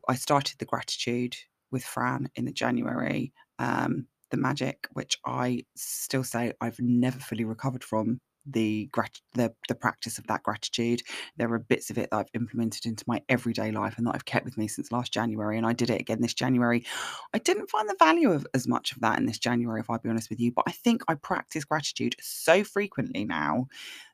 I 0.08 0.16
started 0.16 0.60
the 0.60 0.66
gratitude 0.66 1.36
with 1.72 1.84
Fran 1.84 2.30
in 2.36 2.46
the 2.46 2.52
January, 2.52 3.34
um, 3.58 4.06
the 4.32 4.38
magic, 4.38 4.88
which 4.94 5.18
I 5.26 5.66
still 5.76 6.24
say 6.24 6.54
I've 6.62 6.80
never 6.80 7.20
fully 7.20 7.46
recovered 7.46 7.84
from 7.84 8.20
the 8.52 8.88
grat- 8.92 9.22
the 9.34 9.54
the 9.68 9.76
practice 9.76 10.18
of 10.18 10.28
that 10.28 10.44
gratitude. 10.44 11.02
There 11.38 11.52
are 11.54 11.60
bits 11.60 11.90
of 11.90 11.98
it 11.98 12.10
that 12.12 12.18
I've 12.18 12.30
implemented 12.34 12.86
into 12.86 13.04
my 13.08 13.22
everyday 13.30 13.72
life 13.72 13.98
and 13.98 14.08
that 14.08 14.16
I've 14.16 14.26
kept 14.26 14.46
with 14.46 14.58
me 14.58 14.68
since 14.68 14.92
last 14.92 15.14
January, 15.14 15.58
and 15.58 15.66
I 15.66 15.74
did 15.74 15.90
it 15.90 16.02
again 16.02 16.22
this 16.22 16.34
January. 16.34 16.86
I 17.34 17.40
didn't 17.40 17.70
find 17.70 17.90
the 17.90 17.96
value 18.00 18.32
of 18.32 18.46
as 18.54 18.68
much 18.68 18.92
of 18.92 19.02
that 19.02 19.20
in 19.20 19.26
this 19.26 19.40
January, 19.40 19.82
if 19.82 19.90
I'll 19.90 20.00
be 20.00 20.10
honest 20.10 20.30
with 20.30 20.40
you, 20.40 20.52
but 20.52 20.66
I 20.68 20.72
think 20.72 21.04
I 21.08 21.16
practice 21.16 21.66
gratitude 21.66 22.16
so 22.20 22.64
frequently 22.64 23.26
now 23.26 23.68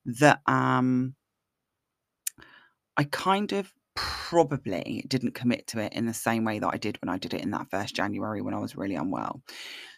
that 0.06 0.42
um 0.48 1.16
I 2.98 3.04
kind 3.06 3.52
of 3.52 3.74
probably 3.96 5.06
didn't 5.08 5.34
commit 5.34 5.68
to 5.68 5.80
it 5.80 5.94
in 5.94 6.06
the 6.06 6.14
same 6.14 6.44
way 6.44 6.60
that 6.60 6.70
I 6.74 6.78
did 6.78 7.02
when 7.02 7.10
I 7.10 7.18
did 7.18 7.34
it 7.34 7.42
in 7.42 7.52
that 7.52 7.70
first 7.72 7.96
January 7.96 8.42
when 8.42 8.54
I 8.54 8.60
was 8.60 8.76
really 8.76 8.96
unwell. 8.96 9.42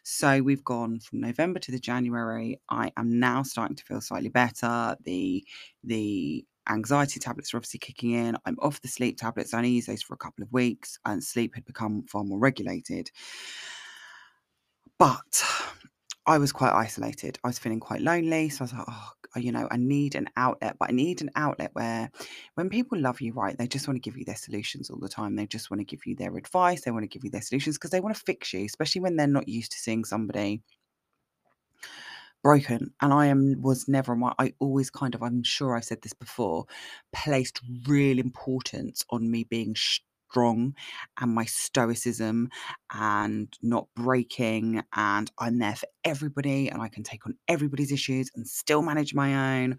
So 0.03 0.41
we've 0.41 0.63
gone 0.63 0.99
from 0.99 1.21
November 1.21 1.59
to 1.59 1.71
the 1.71 1.79
January. 1.79 2.59
I 2.69 2.91
am 2.97 3.19
now 3.19 3.43
starting 3.43 3.75
to 3.75 3.83
feel 3.83 4.01
slightly 4.01 4.29
better. 4.29 4.95
The 5.03 5.43
the 5.83 6.45
anxiety 6.69 7.19
tablets 7.19 7.53
are 7.53 7.57
obviously 7.57 7.79
kicking 7.79 8.11
in. 8.11 8.37
I'm 8.45 8.57
off 8.59 8.81
the 8.81 8.87
sleep 8.87 9.17
tablets. 9.17 9.53
I 9.53 9.57
only 9.57 9.71
use 9.71 9.85
those 9.85 10.03
for 10.03 10.13
a 10.13 10.17
couple 10.17 10.43
of 10.43 10.51
weeks, 10.51 10.99
and 11.05 11.23
sleep 11.23 11.55
had 11.55 11.65
become 11.65 12.03
far 12.03 12.23
more 12.23 12.39
regulated. 12.39 13.09
But 14.99 15.43
I 16.25 16.37
was 16.37 16.51
quite 16.51 16.73
isolated. 16.73 17.39
I 17.43 17.47
was 17.47 17.59
feeling 17.59 17.79
quite 17.79 18.01
lonely. 18.01 18.49
So 18.49 18.61
I 18.61 18.63
was 18.63 18.73
like, 18.73 18.85
oh, 18.87 19.11
Uh, 19.37 19.39
you 19.39 19.51
know, 19.51 19.67
I 19.69 19.77
need 19.77 20.15
an 20.15 20.29
outlet, 20.35 20.77
but 20.79 20.89
I 20.89 20.93
need 20.93 21.21
an 21.21 21.29
outlet 21.35 21.69
where 21.73 22.09
when 22.55 22.69
people 22.69 22.99
love 22.99 23.21
you, 23.21 23.33
right, 23.33 23.57
they 23.57 23.67
just 23.67 23.87
want 23.87 23.95
to 23.95 24.01
give 24.01 24.17
you 24.17 24.25
their 24.25 24.35
solutions 24.35 24.89
all 24.89 24.99
the 24.99 25.09
time. 25.09 25.35
They 25.35 25.45
just 25.45 25.69
want 25.69 25.79
to 25.79 25.85
give 25.85 26.05
you 26.05 26.15
their 26.15 26.35
advice. 26.35 26.81
They 26.81 26.91
want 26.91 27.03
to 27.03 27.07
give 27.07 27.23
you 27.23 27.29
their 27.29 27.41
solutions 27.41 27.77
because 27.77 27.91
they 27.91 27.99
want 27.99 28.15
to 28.15 28.21
fix 28.21 28.53
you, 28.53 28.65
especially 28.65 29.01
when 29.01 29.15
they're 29.15 29.27
not 29.27 29.47
used 29.47 29.71
to 29.73 29.77
seeing 29.77 30.03
somebody 30.03 30.63
broken 32.43 32.93
and 33.01 33.11
i 33.11 33.25
am 33.25 33.59
was 33.61 33.87
never 33.87 34.15
i 34.37 34.53
always 34.59 34.91
kind 34.91 35.15
of 35.15 35.23
i'm 35.23 35.41
sure 35.43 35.75
i've 35.75 35.83
said 35.83 36.01
this 36.03 36.13
before 36.13 36.65
placed 37.11 37.59
real 37.87 38.19
importance 38.19 39.03
on 39.09 39.29
me 39.29 39.43
being 39.43 39.73
strong 40.29 40.75
and 41.19 41.33
my 41.33 41.45
stoicism 41.45 42.49
and 42.93 43.57
not 43.61 43.87
breaking 43.95 44.83
and 44.95 45.31
I'm 45.39 45.59
there 45.59 45.75
for 45.75 45.87
everybody 46.03 46.69
and 46.69 46.81
I 46.81 46.89
can 46.89 47.03
take 47.03 47.25
on 47.25 47.35
everybody's 47.47 47.91
issues 47.91 48.29
and 48.35 48.47
still 48.47 48.81
manage 48.81 49.13
my 49.13 49.61
own. 49.61 49.77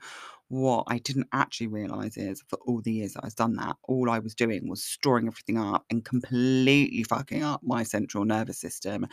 What 0.49 0.85
I 0.89 0.99
didn't 0.99 1.29
actually 1.33 1.67
realize 1.67 2.17
is 2.17 2.43
for 2.49 2.59
all 2.67 2.81
the 2.81 2.93
years 2.93 3.13
that 3.13 3.25
I've 3.25 3.35
done 3.35 3.57
that, 3.57 3.77
all 3.87 4.09
I 4.09 4.19
was 4.19 4.35
doing 4.35 4.69
was 4.69 4.83
storing 4.83 5.27
everything 5.27 5.59
up 5.59 5.85
and 5.91 6.05
completely 6.05 7.03
fucking 7.05 7.43
up 7.43 7.61
my 7.63 7.83
central 7.83 8.25
nervous 8.25 8.59
system 8.59 9.07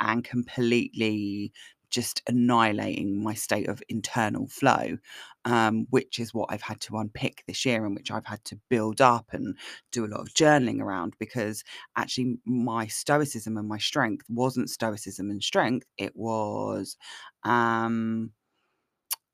and 0.00 0.22
completely 0.22 1.52
just 1.92 2.22
annihilating 2.26 3.22
my 3.22 3.34
state 3.34 3.68
of 3.68 3.82
internal 3.88 4.48
flow, 4.48 4.98
um, 5.44 5.86
which 5.90 6.18
is 6.18 6.34
what 6.34 6.48
I've 6.50 6.62
had 6.62 6.80
to 6.82 6.96
unpick 6.96 7.44
this 7.46 7.64
year 7.64 7.84
and 7.84 7.94
which 7.94 8.10
I've 8.10 8.26
had 8.26 8.44
to 8.46 8.58
build 8.68 9.00
up 9.00 9.26
and 9.32 9.56
do 9.92 10.04
a 10.04 10.08
lot 10.08 10.20
of 10.20 10.34
journaling 10.34 10.80
around 10.80 11.14
because 11.20 11.62
actually 11.96 12.38
my 12.44 12.86
stoicism 12.88 13.56
and 13.56 13.68
my 13.68 13.78
strength 13.78 14.26
wasn't 14.28 14.70
stoicism 14.70 15.30
and 15.30 15.42
strength, 15.42 15.86
it 15.98 16.16
was 16.16 16.96
um, 17.44 18.32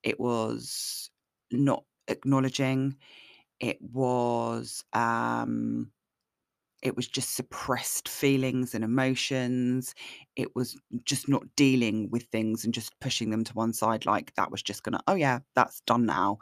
it 0.02 0.18
was 0.18 1.10
not 1.50 1.84
acknowledging. 2.08 2.96
It 3.60 3.78
was 3.80 4.84
um 4.92 5.90
it 6.82 6.96
was 6.96 7.08
just 7.08 7.34
suppressed 7.34 8.08
feelings 8.08 8.74
and 8.74 8.84
emotions. 8.84 9.94
It 10.36 10.54
was 10.54 10.76
just 11.04 11.28
not 11.28 11.42
dealing 11.56 12.08
with 12.10 12.24
things 12.24 12.64
and 12.64 12.72
just 12.74 12.98
pushing 13.00 13.30
them 13.30 13.44
to 13.44 13.54
one 13.54 13.72
side 13.72 14.06
like 14.06 14.34
that 14.34 14.50
was 14.50 14.62
just 14.62 14.82
gonna, 14.84 15.00
"Oh, 15.08 15.14
yeah, 15.14 15.40
that's 15.54 15.80
done 15.82 16.06
now." 16.06 16.38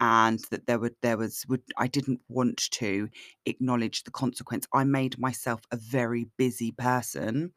And 0.00 0.38
that 0.50 0.66
there 0.66 0.78
would 0.78 0.96
there 1.02 1.16
was 1.18 1.44
would 1.48 1.62
I 1.76 1.86
didn't 1.88 2.20
want 2.28 2.70
to 2.72 3.08
acknowledge 3.46 4.04
the 4.04 4.10
consequence. 4.10 4.66
I 4.72 4.84
made 4.84 5.18
myself 5.18 5.62
a 5.70 5.76
very 5.76 6.26
busy 6.38 6.72
person 6.72 7.52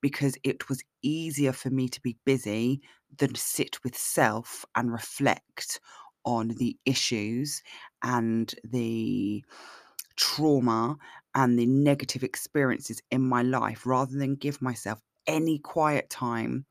because 0.00 0.36
it 0.44 0.68
was 0.68 0.82
easier 1.02 1.52
for 1.52 1.70
me 1.70 1.88
to 1.88 2.00
be 2.00 2.16
busy 2.24 2.80
than 3.18 3.34
sit 3.34 3.82
with 3.84 3.96
self 3.96 4.64
and 4.74 4.92
reflect 4.92 5.80
on 6.24 6.48
the 6.48 6.76
issues 6.86 7.62
and 8.02 8.54
the 8.64 9.44
trauma 10.16 10.96
and 11.34 11.58
the 11.58 11.66
negative 11.66 12.22
experiences 12.24 13.02
in 13.10 13.22
my 13.22 13.42
life 13.42 13.86
rather 13.86 14.16
than 14.16 14.36
give 14.36 14.60
myself 14.62 15.00
any 15.26 15.58
quiet 15.58 16.10
time 16.10 16.66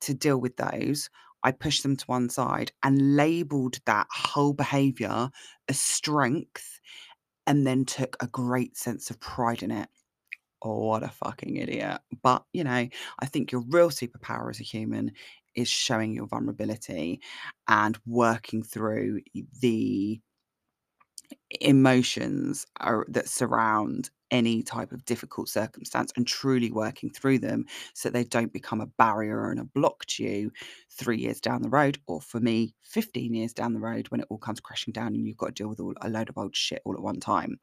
to 0.00 0.14
deal 0.14 0.38
with 0.38 0.56
those. 0.56 1.08
I 1.44 1.52
pushed 1.52 1.82
them 1.82 1.96
to 1.96 2.04
one 2.06 2.28
side 2.28 2.72
and 2.82 3.16
labeled 3.16 3.78
that 3.86 4.06
whole 4.10 4.52
behavior 4.52 5.30
as 5.68 5.80
strength 5.80 6.80
and 7.46 7.66
then 7.66 7.84
took 7.84 8.16
a 8.20 8.26
great 8.28 8.76
sense 8.76 9.10
of 9.10 9.20
pride 9.20 9.62
in 9.62 9.70
it. 9.70 9.88
Oh, 10.62 10.86
what 10.86 11.02
a 11.02 11.08
fucking 11.08 11.56
idiot. 11.56 12.00
But, 12.22 12.44
you 12.52 12.64
know, 12.64 12.88
I 13.18 13.26
think 13.26 13.50
your 13.50 13.62
real 13.68 13.90
superpower 13.90 14.50
as 14.50 14.60
a 14.60 14.64
human 14.64 15.12
is 15.56 15.68
showing 15.68 16.14
your 16.14 16.26
vulnerability 16.26 17.20
and 17.68 17.98
working 18.06 18.62
through 18.62 19.22
the 19.60 20.20
emotions 21.60 22.66
are, 22.80 23.04
that 23.08 23.28
surround 23.28 24.10
any 24.30 24.62
type 24.62 24.92
of 24.92 25.04
difficult 25.04 25.48
circumstance 25.48 26.10
and 26.16 26.26
truly 26.26 26.70
working 26.72 27.10
through 27.10 27.38
them 27.38 27.66
so 27.94 28.08
they 28.08 28.24
don't 28.24 28.52
become 28.52 28.80
a 28.80 28.86
barrier 28.86 29.50
and 29.50 29.60
a 29.60 29.64
block 29.64 30.04
to 30.06 30.24
you 30.24 30.50
three 30.90 31.18
years 31.18 31.40
down 31.40 31.62
the 31.62 31.68
road, 31.68 31.98
or 32.06 32.20
for 32.20 32.40
me, 32.40 32.74
15 32.82 33.34
years 33.34 33.52
down 33.52 33.74
the 33.74 33.80
road 33.80 34.08
when 34.08 34.20
it 34.20 34.26
all 34.30 34.38
comes 34.38 34.60
crashing 34.60 34.92
down 34.92 35.08
and 35.08 35.26
you've 35.26 35.36
got 35.36 35.48
to 35.48 35.52
deal 35.52 35.68
with 35.68 35.80
all, 35.80 35.94
a 36.00 36.08
load 36.08 36.28
of 36.28 36.38
old 36.38 36.56
shit 36.56 36.80
all 36.84 36.94
at 36.94 37.02
one 37.02 37.20
time. 37.20 37.58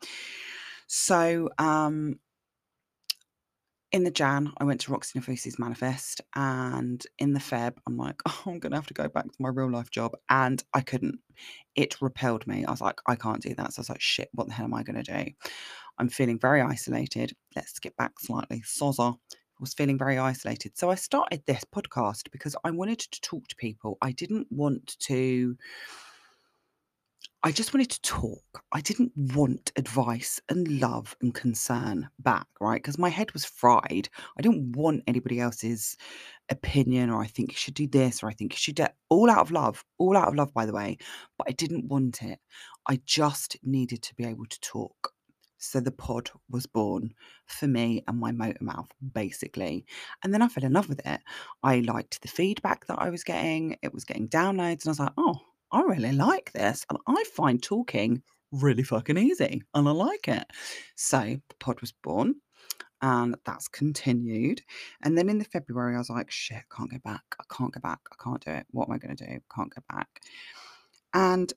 So, 0.87 1.49
um, 1.57 2.19
in 3.91 4.03
the 4.03 4.11
Jan, 4.11 4.53
I 4.57 4.63
went 4.65 4.81
to 4.81 4.91
Roxy 4.91 5.19
Nafousi's 5.19 5.57
manifest, 5.57 6.21
and 6.35 7.03
in 7.17 7.33
the 7.33 7.39
Feb, 7.39 7.77
I'm 7.87 7.97
like, 7.97 8.21
oh, 8.27 8.43
I'm 8.45 8.59
gonna 8.59 8.75
have 8.75 8.87
to 8.87 8.93
go 8.93 9.07
back 9.07 9.25
to 9.25 9.41
my 9.41 9.49
real 9.49 9.71
life 9.71 9.89
job, 9.89 10.15
and 10.29 10.63
I 10.73 10.81
couldn't. 10.81 11.19
It 11.75 12.01
repelled 12.01 12.45
me. 12.45 12.65
I 12.65 12.71
was 12.71 12.81
like, 12.81 12.99
I 13.07 13.15
can't 13.15 13.41
do 13.41 13.55
that. 13.55 13.73
So 13.73 13.79
I 13.79 13.81
was 13.81 13.89
like, 13.89 14.01
shit, 14.01 14.29
what 14.33 14.47
the 14.47 14.53
hell 14.53 14.65
am 14.65 14.73
I 14.73 14.83
gonna 14.83 15.03
do? 15.03 15.25
I'm 15.97 16.09
feeling 16.09 16.39
very 16.39 16.61
isolated. 16.61 17.33
Let's 17.55 17.73
skip 17.73 17.95
back 17.97 18.19
slightly. 18.19 18.61
Soza 18.65 19.15
was 19.59 19.73
feeling 19.73 19.97
very 19.97 20.17
isolated. 20.17 20.77
So 20.77 20.89
I 20.89 20.95
started 20.95 21.43
this 21.45 21.63
podcast 21.75 22.31
because 22.31 22.55
I 22.63 22.71
wanted 22.71 22.99
to 22.99 23.21
talk 23.21 23.47
to 23.47 23.55
people. 23.55 23.97
I 24.01 24.11
didn't 24.11 24.47
want 24.49 24.97
to 24.99 25.57
I 27.41 27.53
just 27.53 27.73
wanted 27.73 27.89
to 27.91 28.01
talk. 28.01 28.63
I 28.73 28.81
didn't 28.81 29.13
want 29.15 29.71
advice 29.77 30.41
and 30.49 30.81
love 30.81 31.15
and 31.21 31.33
concern 31.33 32.09
back, 32.19 32.47
right? 32.59 32.83
Because 32.83 32.97
my 32.97 33.07
head 33.07 33.31
was 33.31 33.45
fried. 33.45 34.09
I 34.37 34.41
didn't 34.41 34.73
want 34.75 35.03
anybody 35.07 35.39
else's 35.39 35.95
opinion 36.49 37.09
or 37.09 37.21
I 37.21 37.27
think 37.27 37.51
you 37.51 37.57
should 37.57 37.75
do 37.75 37.87
this 37.87 38.21
or 38.21 38.27
I 38.27 38.33
think 38.33 38.51
you 38.51 38.57
should 38.57 38.75
do 38.75 38.87
all 39.07 39.29
out 39.29 39.39
of 39.39 39.51
love, 39.51 39.85
all 39.99 40.17
out 40.17 40.27
of 40.27 40.35
love, 40.35 40.53
by 40.53 40.65
the 40.65 40.73
way. 40.73 40.97
But 41.37 41.47
I 41.47 41.53
didn't 41.53 41.87
want 41.87 42.21
it. 42.23 42.39
I 42.89 42.99
just 43.05 43.55
needed 43.63 44.03
to 44.03 44.15
be 44.15 44.25
able 44.25 44.45
to 44.45 44.59
talk. 44.59 45.13
So 45.59 45.79
the 45.79 45.91
pod 45.91 46.29
was 46.49 46.65
born 46.65 47.13
for 47.45 47.67
me 47.67 48.03
and 48.09 48.19
my 48.19 48.33
motor 48.33 48.63
mouth, 48.63 48.89
basically. 49.13 49.85
And 50.23 50.33
then 50.33 50.41
I 50.41 50.49
fell 50.49 50.65
in 50.65 50.73
love 50.73 50.89
with 50.89 51.05
it. 51.05 51.21
I 51.63 51.79
liked 51.79 52.21
the 52.21 52.27
feedback 52.27 52.85
that 52.87 52.99
I 52.99 53.09
was 53.09 53.23
getting. 53.23 53.77
It 53.81 53.93
was 53.93 54.03
getting 54.05 54.27
downloads, 54.27 54.83
and 54.83 54.87
I 54.87 54.89
was 54.89 54.99
like, 54.99 55.13
oh, 55.17 55.35
I 55.71 55.81
really 55.81 56.11
like 56.11 56.51
this. 56.53 56.85
And 56.89 56.99
I 57.07 57.23
find 57.35 57.61
talking 57.61 58.21
really 58.51 58.83
fucking 58.83 59.17
easy 59.17 59.61
and 59.73 59.87
I 59.87 59.91
like 59.91 60.27
it. 60.27 60.45
So 60.95 61.19
the 61.19 61.55
pod 61.59 61.81
was 61.81 61.91
born 61.91 62.35
and 63.01 63.35
that's 63.45 63.67
continued. 63.67 64.61
And 65.03 65.17
then 65.17 65.29
in 65.29 65.37
the 65.37 65.45
February, 65.45 65.95
I 65.95 65.99
was 65.99 66.09
like, 66.09 66.31
shit, 66.31 66.63
can't 66.75 66.91
go 66.91 66.97
back. 67.03 67.23
I 67.39 67.43
can't 67.55 67.73
go 67.73 67.79
back. 67.79 67.99
I 68.11 68.23
can't 68.23 68.43
do 68.43 68.51
it. 68.51 68.65
What 68.71 68.89
am 68.89 68.95
I 68.95 68.97
going 68.97 69.15
to 69.15 69.25
do? 69.25 69.39
Can't 69.55 69.73
go 69.73 69.81
back. 69.89 70.07
And 71.13 71.51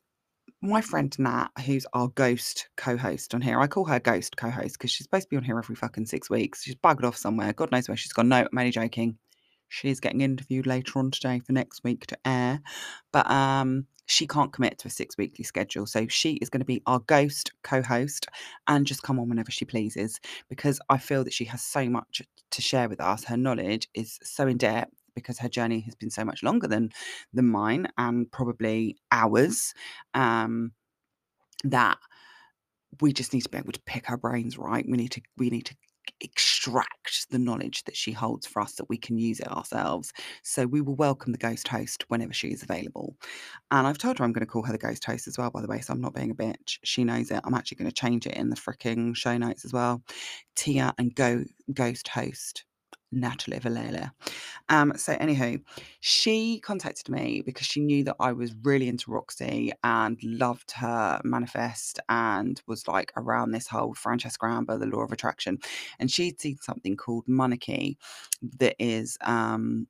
my 0.60 0.80
friend 0.80 1.14
Nat, 1.18 1.48
who's 1.64 1.86
our 1.92 2.08
ghost 2.08 2.68
co-host 2.76 3.34
on 3.34 3.40
here, 3.40 3.58
I 3.58 3.66
call 3.66 3.84
her 3.86 3.98
ghost 3.98 4.36
co-host 4.36 4.78
because 4.78 4.90
she's 4.90 5.06
supposed 5.06 5.24
to 5.24 5.28
be 5.30 5.36
on 5.36 5.42
here 5.42 5.58
every 5.58 5.74
fucking 5.74 6.06
six 6.06 6.30
weeks. 6.30 6.62
She's 6.62 6.76
bugged 6.76 7.04
off 7.04 7.16
somewhere. 7.16 7.52
God 7.52 7.72
knows 7.72 7.88
where 7.88 7.96
she's 7.96 8.12
gone. 8.12 8.28
No, 8.28 8.38
I'm 8.38 8.58
only 8.58 8.70
joking. 8.70 9.18
She's 9.68 10.00
getting 10.00 10.20
interviewed 10.20 10.66
later 10.66 10.98
on 10.98 11.10
today 11.10 11.40
for 11.40 11.52
next 11.52 11.82
week 11.82 12.06
to 12.08 12.18
air. 12.24 12.60
But 13.12 13.28
um 13.30 13.86
she 14.12 14.26
can't 14.26 14.52
commit 14.52 14.78
to 14.78 14.88
a 14.88 14.90
six 14.90 15.16
weekly 15.16 15.42
schedule. 15.42 15.86
So 15.86 16.06
she 16.06 16.34
is 16.34 16.50
going 16.50 16.60
to 16.60 16.66
be 16.66 16.82
our 16.86 17.00
ghost 17.00 17.50
co 17.62 17.80
host 17.80 18.26
and 18.68 18.86
just 18.86 19.02
come 19.02 19.18
on 19.18 19.28
whenever 19.28 19.50
she 19.50 19.64
pleases 19.64 20.20
because 20.50 20.78
I 20.90 20.98
feel 20.98 21.24
that 21.24 21.32
she 21.32 21.46
has 21.46 21.62
so 21.62 21.88
much 21.88 22.20
to 22.50 22.62
share 22.62 22.90
with 22.90 23.00
us. 23.00 23.24
Her 23.24 23.38
knowledge 23.38 23.88
is 23.94 24.18
so 24.22 24.46
in 24.46 24.58
depth 24.58 24.92
because 25.14 25.38
her 25.38 25.48
journey 25.48 25.80
has 25.80 25.94
been 25.94 26.10
so 26.10 26.26
much 26.26 26.42
longer 26.42 26.66
than 26.66 26.90
than 27.32 27.48
mine 27.48 27.88
and 27.96 28.30
probably 28.30 28.96
ours 29.10 29.72
um 30.12 30.72
that 31.64 31.98
we 33.00 33.12
just 33.12 33.32
need 33.32 33.42
to 33.42 33.48
be 33.48 33.58
able 33.58 33.72
to 33.72 33.80
pick 33.86 34.10
our 34.10 34.16
brains 34.16 34.58
right 34.58 34.86
we 34.88 34.96
need 34.96 35.10
to 35.10 35.20
we 35.36 35.50
need 35.50 35.66
to 35.66 35.74
extract 36.22 37.30
the 37.30 37.38
knowledge 37.38 37.84
that 37.84 37.96
she 37.96 38.12
holds 38.12 38.46
for 38.46 38.62
us 38.62 38.74
that 38.74 38.88
we 38.88 38.96
can 38.96 39.18
use 39.18 39.40
it 39.40 39.50
ourselves. 39.50 40.12
So 40.42 40.66
we 40.66 40.80
will 40.80 40.96
welcome 40.96 41.32
the 41.32 41.38
ghost 41.38 41.68
host 41.68 42.04
whenever 42.08 42.32
she 42.32 42.48
is 42.48 42.62
available. 42.62 43.16
And 43.70 43.86
I've 43.86 43.98
told 43.98 44.18
her 44.18 44.24
I'm 44.24 44.32
going 44.32 44.46
to 44.46 44.50
call 44.50 44.62
her 44.64 44.72
the 44.72 44.78
ghost 44.78 45.04
host 45.04 45.28
as 45.28 45.38
well, 45.38 45.50
by 45.50 45.60
the 45.60 45.68
way. 45.68 45.80
So 45.80 45.92
I'm 45.92 46.00
not 46.00 46.14
being 46.14 46.30
a 46.30 46.34
bitch. 46.34 46.78
She 46.84 47.04
knows 47.04 47.30
it. 47.30 47.40
I'm 47.44 47.54
actually 47.54 47.76
going 47.76 47.90
to 47.90 47.94
change 47.94 48.26
it 48.26 48.34
in 48.34 48.50
the 48.50 48.56
freaking 48.56 49.16
show 49.16 49.36
notes 49.36 49.64
as 49.64 49.72
well. 49.72 50.02
Tia 50.54 50.94
and 50.98 51.14
Go 51.14 51.44
Ghost 51.72 52.08
Host 52.08 52.64
Natalie 53.12 53.58
Valera. 53.58 54.12
Um, 54.68 54.94
so, 54.96 55.14
anywho, 55.16 55.62
she 56.00 56.60
contacted 56.60 57.08
me 57.08 57.42
because 57.44 57.66
she 57.66 57.80
knew 57.80 58.04
that 58.04 58.16
I 58.18 58.32
was 58.32 58.54
really 58.62 58.88
into 58.88 59.10
Roxy 59.10 59.72
and 59.84 60.18
loved 60.22 60.72
her 60.72 61.20
manifest 61.24 62.00
and 62.08 62.60
was 62.66 62.88
like 62.88 63.12
around 63.16 63.50
this 63.52 63.68
whole 63.68 63.94
Francesca 63.94 64.46
Amber, 64.46 64.78
the 64.78 64.86
law 64.86 65.02
of 65.02 65.12
attraction. 65.12 65.58
And 65.98 66.10
she'd 66.10 66.40
seen 66.40 66.58
something 66.60 66.96
called 66.96 67.26
Munay-Ki 67.26 67.98
that 68.58 68.76
is 68.78 69.18
um, 69.20 69.86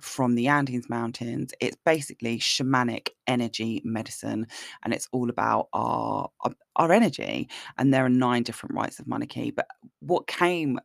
from 0.00 0.34
the 0.34 0.48
Andes 0.48 0.90
Mountains. 0.90 1.52
It's 1.60 1.76
basically 1.84 2.38
shamanic 2.38 3.10
energy 3.26 3.80
medicine, 3.84 4.46
and 4.82 4.92
it's 4.92 5.08
all 5.12 5.30
about 5.30 5.68
our 5.72 6.28
our 6.76 6.92
energy. 6.92 7.48
And 7.78 7.94
there 7.94 8.04
are 8.04 8.10
nine 8.10 8.42
different 8.42 8.74
rites 8.74 8.98
of 8.98 9.06
Munay-Ki. 9.06 9.52
But 9.52 9.66
what 10.00 10.26
came 10.26 10.78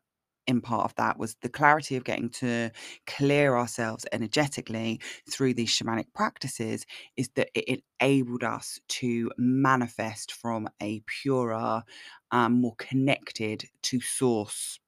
in 0.48 0.62
part 0.62 0.86
of 0.86 0.96
that 0.96 1.20
was 1.20 1.36
the 1.42 1.50
clarity 1.50 1.96
of 1.98 2.04
getting 2.06 2.30
to 2.30 2.72
clear 3.08 3.58
ourselves 3.58 4.06
energetically 4.14 5.02
through 5.30 5.54
these 5.56 5.70
shamanic 5.72 6.08
practices 6.16 6.86
is 7.18 7.30
that 7.36 7.50
it 7.56 7.84
enabled 8.02 8.44
us 8.44 8.80
to 8.90 9.32
manifest 9.38 10.34
from 10.34 10.70
a 10.82 11.02
purer 11.08 11.84
um, 12.32 12.62
more 12.62 12.76
connected 12.78 13.66
to 13.84 14.02
source 14.02 14.80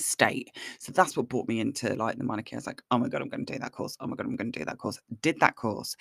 state. 0.00 0.50
So 0.80 0.92
that's 0.92 1.16
what 1.16 1.28
brought 1.28 1.48
me 1.48 1.60
into 1.60 1.94
like 1.94 2.18
the 2.18 2.24
Munay-Ki. 2.24 2.56
I 2.56 2.58
was 2.58 2.66
like, 2.66 2.82
oh 2.90 2.98
my 2.98 3.08
God, 3.08 3.22
I'm 3.22 3.28
going 3.28 3.46
to 3.46 3.52
do 3.54 3.58
that 3.60 3.72
course. 3.72 3.96
Oh 4.00 4.06
my 4.06 4.16
God, 4.16 4.26
I'm 4.26 4.36
going 4.36 4.52
to 4.52 4.58
do 4.60 4.64
that 4.66 4.78
course. 4.78 5.00
Did 5.22 5.40
that 5.40 5.56
course, 5.56 5.96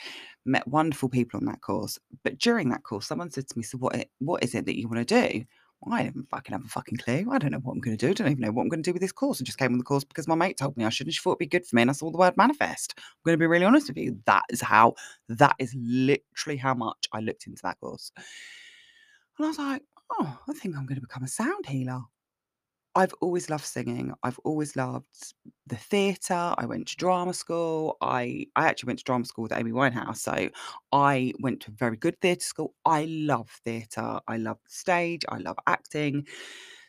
met 0.45 0.67
wonderful 0.67 1.09
people 1.09 1.39
on 1.39 1.45
that 1.47 1.61
course. 1.61 1.99
But 2.23 2.39
during 2.39 2.69
that 2.69 2.83
course, 2.83 3.07
someone 3.07 3.31
said 3.31 3.47
to 3.49 3.57
me, 3.57 3.63
So 3.63 3.77
what, 3.77 4.07
what 4.19 4.43
is 4.43 4.55
it 4.55 4.65
that 4.65 4.79
you 4.79 4.87
want 4.89 5.07
to 5.07 5.29
do? 5.29 5.45
I 5.89 6.03
didn't 6.03 6.29
fucking 6.29 6.53
have 6.53 6.63
a 6.63 6.67
fucking 6.67 6.97
clue. 6.99 7.25
I 7.31 7.37
don't 7.39 7.51
know 7.51 7.59
what 7.59 7.73
I'm 7.73 7.79
going 7.79 7.97
to 7.97 8.05
do. 8.05 8.11
I 8.11 8.13
don't 8.13 8.31
even 8.31 8.41
know 8.41 8.51
what 8.51 8.63
I'm 8.63 8.69
going 8.69 8.83
to 8.83 8.87
do 8.87 8.93
with 8.93 9.01
this 9.01 9.11
course. 9.11 9.41
I 9.41 9.43
just 9.43 9.57
came 9.57 9.71
on 9.71 9.79
the 9.79 9.83
course 9.83 10.03
because 10.03 10.27
my 10.27 10.35
mate 10.35 10.57
told 10.57 10.77
me 10.77 10.85
I 10.85 10.89
should 10.89 11.07
and 11.07 11.13
she 11.13 11.21
thought 11.21 11.31
it'd 11.31 11.39
be 11.39 11.47
good 11.47 11.65
for 11.65 11.75
me. 11.75 11.81
And 11.81 11.89
I 11.89 11.93
saw 11.93 12.11
the 12.11 12.17
word 12.17 12.37
manifest. 12.37 12.93
I'm 12.97 13.03
going 13.25 13.33
to 13.33 13.39
be 13.39 13.47
really 13.47 13.65
honest 13.65 13.87
with 13.87 13.97
you. 13.97 14.19
That 14.25 14.43
is 14.49 14.61
how, 14.61 14.93
that 15.29 15.55
is 15.57 15.75
literally 15.75 16.57
how 16.57 16.75
much 16.75 17.07
I 17.11 17.19
looked 17.19 17.47
into 17.47 17.63
that 17.63 17.79
course. 17.79 18.11
And 19.37 19.45
I 19.45 19.49
was 19.49 19.57
like, 19.57 19.81
oh, 20.11 20.39
I 20.47 20.53
think 20.53 20.75
I'm 20.75 20.85
going 20.85 20.99
to 20.99 21.07
become 21.07 21.23
a 21.23 21.27
sound 21.27 21.65
healer. 21.65 22.01
I've 22.93 23.13
always 23.21 23.49
loved 23.49 23.63
singing. 23.63 24.13
I've 24.21 24.39
always 24.39 24.75
loved 24.75 25.33
the 25.65 25.77
theatre. 25.77 26.53
I 26.57 26.65
went 26.65 26.87
to 26.89 26.97
drama 26.97 27.33
school. 27.33 27.97
I 28.01 28.47
I 28.55 28.67
actually 28.67 28.87
went 28.87 28.99
to 28.99 29.05
drama 29.05 29.23
school 29.25 29.43
with 29.43 29.53
Amy 29.53 29.71
Winehouse, 29.71 30.17
so 30.17 30.49
I 30.91 31.33
went 31.39 31.61
to 31.61 31.71
a 31.71 31.73
very 31.73 31.95
good 31.95 32.19
theatre 32.19 32.41
school. 32.45 32.73
I 32.85 33.05
love 33.05 33.49
theatre. 33.63 34.19
I 34.27 34.35
love 34.37 34.57
the 34.65 34.71
stage. 34.73 35.23
I 35.29 35.37
love 35.37 35.57
acting. 35.67 36.27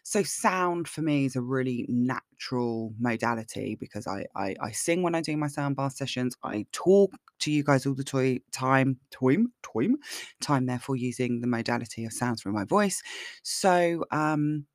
So 0.05 0.25
sound 0.25 0.89
for 0.89 1.03
me 1.03 1.27
is 1.27 1.37
a 1.37 1.43
really 1.43 1.87
natural 1.89 2.93
modality 2.99 3.77
because 3.77 4.07
I 4.09 4.27
I, 4.35 4.57
I 4.61 4.73
sing 4.73 5.03
when 5.03 5.15
I 5.15 5.21
do 5.21 5.37
my 5.37 5.49
sound 5.49 5.77
bath 5.77 5.93
sessions. 5.95 6.37
I 6.43 6.67
talk 6.73 7.13
to 7.41 7.53
you 7.53 7.63
guys 7.65 7.87
all 7.87 7.95
the 7.95 8.05
toy 8.05 8.41
time, 8.53 8.99
time, 9.11 9.53
time, 9.63 9.97
time, 10.41 10.67
therefore 10.67 10.97
using 10.97 11.41
the 11.41 11.47
modality 11.47 12.05
of 12.05 12.13
sounds 12.13 12.43
through 12.43 12.53
my 12.53 12.65
voice. 12.65 13.03
So 13.43 14.05
um, 14.11 14.67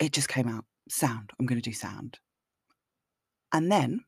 it 0.00 0.12
just 0.12 0.28
came 0.28 0.48
out 0.48 0.64
sound. 0.88 1.30
I'm 1.38 1.46
going 1.46 1.60
to 1.60 1.70
do 1.70 1.74
sound. 1.74 2.18
And 3.52 3.70
then 3.70 4.04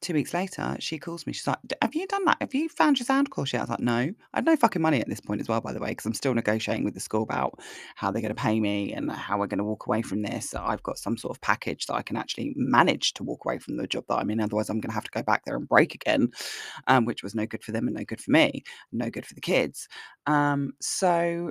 two 0.00 0.12
weeks 0.12 0.34
later, 0.34 0.76
she 0.80 0.98
calls 0.98 1.26
me. 1.26 1.32
She's 1.32 1.46
like, 1.46 1.58
Have 1.80 1.94
you 1.94 2.06
done 2.06 2.24
that? 2.26 2.36
Have 2.40 2.54
you 2.54 2.68
found 2.68 2.98
your 2.98 3.06
sound 3.06 3.30
course 3.30 3.52
yet? 3.52 3.60
I 3.60 3.62
was 3.62 3.70
like, 3.70 3.80
No. 3.80 3.94
I 3.94 4.14
had 4.34 4.44
no 4.44 4.54
fucking 4.54 4.82
money 4.82 5.00
at 5.00 5.08
this 5.08 5.20
point 5.20 5.40
as 5.40 5.48
well, 5.48 5.60
by 5.60 5.72
the 5.72 5.80
way, 5.80 5.90
because 5.90 6.04
I'm 6.04 6.14
still 6.14 6.34
negotiating 6.34 6.84
with 6.84 6.94
the 6.94 7.00
school 7.00 7.22
about 7.22 7.58
how 7.94 8.10
they're 8.10 8.22
going 8.22 8.34
to 8.34 8.40
pay 8.40 8.60
me 8.60 8.92
and 8.92 9.10
how 9.10 9.38
we're 9.38 9.46
going 9.46 9.58
to 9.58 9.64
walk 9.64 9.86
away 9.86 10.02
from 10.02 10.22
this. 10.22 10.54
I've 10.54 10.82
got 10.82 10.98
some 10.98 11.16
sort 11.16 11.36
of 11.36 11.40
package 11.40 11.86
that 11.86 11.94
I 11.94 12.02
can 12.02 12.16
actually 12.16 12.52
manage 12.56 13.14
to 13.14 13.24
walk 13.24 13.44
away 13.44 13.58
from 13.58 13.76
the 13.76 13.86
job 13.86 14.04
that 14.08 14.16
I'm 14.16 14.30
in. 14.30 14.40
Otherwise, 14.40 14.68
I'm 14.68 14.80
going 14.80 14.90
to 14.90 14.94
have 14.94 15.04
to 15.04 15.10
go 15.10 15.22
back 15.22 15.44
there 15.44 15.56
and 15.56 15.68
break 15.68 15.94
again, 15.94 16.30
um, 16.86 17.06
which 17.06 17.22
was 17.22 17.34
no 17.34 17.46
good 17.46 17.64
for 17.64 17.72
them 17.72 17.88
and 17.88 17.96
no 17.96 18.04
good 18.04 18.20
for 18.20 18.30
me, 18.30 18.62
no 18.92 19.08
good 19.08 19.26
for 19.26 19.34
the 19.34 19.40
kids. 19.40 19.88
Um, 20.26 20.74
so 20.80 21.50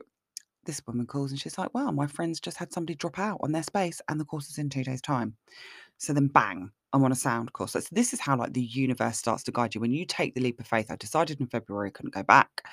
this 0.65 0.81
woman 0.87 1.05
calls 1.05 1.31
and 1.31 1.39
she's 1.39 1.57
like, 1.57 1.73
wow, 1.73 1.91
my 1.91 2.07
friend's 2.07 2.39
just 2.39 2.57
had 2.57 2.73
somebody 2.73 2.95
drop 2.95 3.19
out 3.19 3.39
on 3.41 3.51
their 3.51 3.63
space 3.63 4.01
and 4.09 4.19
the 4.19 4.25
course 4.25 4.49
is 4.49 4.57
in 4.57 4.69
two 4.69 4.83
days' 4.83 5.01
time. 5.01 5.35
So 5.97 6.13
then 6.13 6.27
bang, 6.27 6.71
I'm 6.91 7.03
on 7.03 7.11
a 7.11 7.15
sound 7.15 7.53
course. 7.53 7.71
So 7.73 7.81
this 7.91 8.13
is 8.13 8.19
how 8.19 8.37
like 8.37 8.53
the 8.53 8.61
universe 8.61 9.17
starts 9.17 9.43
to 9.43 9.51
guide 9.51 9.73
you. 9.73 9.81
When 9.81 9.91
you 9.91 10.05
take 10.05 10.35
the 10.35 10.41
leap 10.41 10.59
of 10.59 10.67
faith, 10.67 10.91
I 10.91 10.95
decided 10.95 11.39
in 11.39 11.47
February 11.47 11.87
I 11.87 11.91
couldn't 11.91 12.13
go 12.13 12.23
back. 12.23 12.67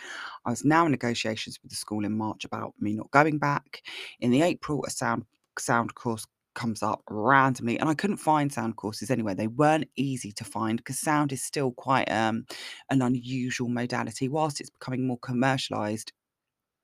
I 0.45 0.51
was 0.51 0.65
now 0.65 0.85
in 0.85 0.91
negotiations 0.91 1.59
with 1.63 1.71
the 1.71 1.77
school 1.77 2.05
in 2.05 2.17
March 2.17 2.45
about 2.45 2.75
me 2.81 2.95
not 2.95 3.11
going 3.11 3.39
back. 3.39 3.83
In 4.21 4.31
the 4.31 4.43
April, 4.43 4.85
a 4.85 4.91
sound 4.91 5.25
sound 5.59 5.95
course 5.95 6.27
comes 6.55 6.83
up 6.83 7.03
randomly 7.09 7.79
and 7.79 7.89
I 7.89 7.95
couldn't 7.95 8.17
find 8.17 8.53
sound 8.53 8.77
courses 8.77 9.11
anywhere. 9.11 9.35
They 9.35 9.47
weren't 9.47 9.89
easy 9.97 10.33
to 10.33 10.45
find 10.45 10.79
because 10.79 10.99
sound 10.99 11.33
is 11.33 11.43
still 11.43 11.73
quite 11.73 12.11
um, 12.11 12.45
an 12.91 13.03
unusual 13.03 13.69
modality. 13.69 14.29
Whilst 14.29 14.61
it's 14.61 14.71
becoming 14.71 15.07
more 15.07 15.19
commercialized, 15.19 16.13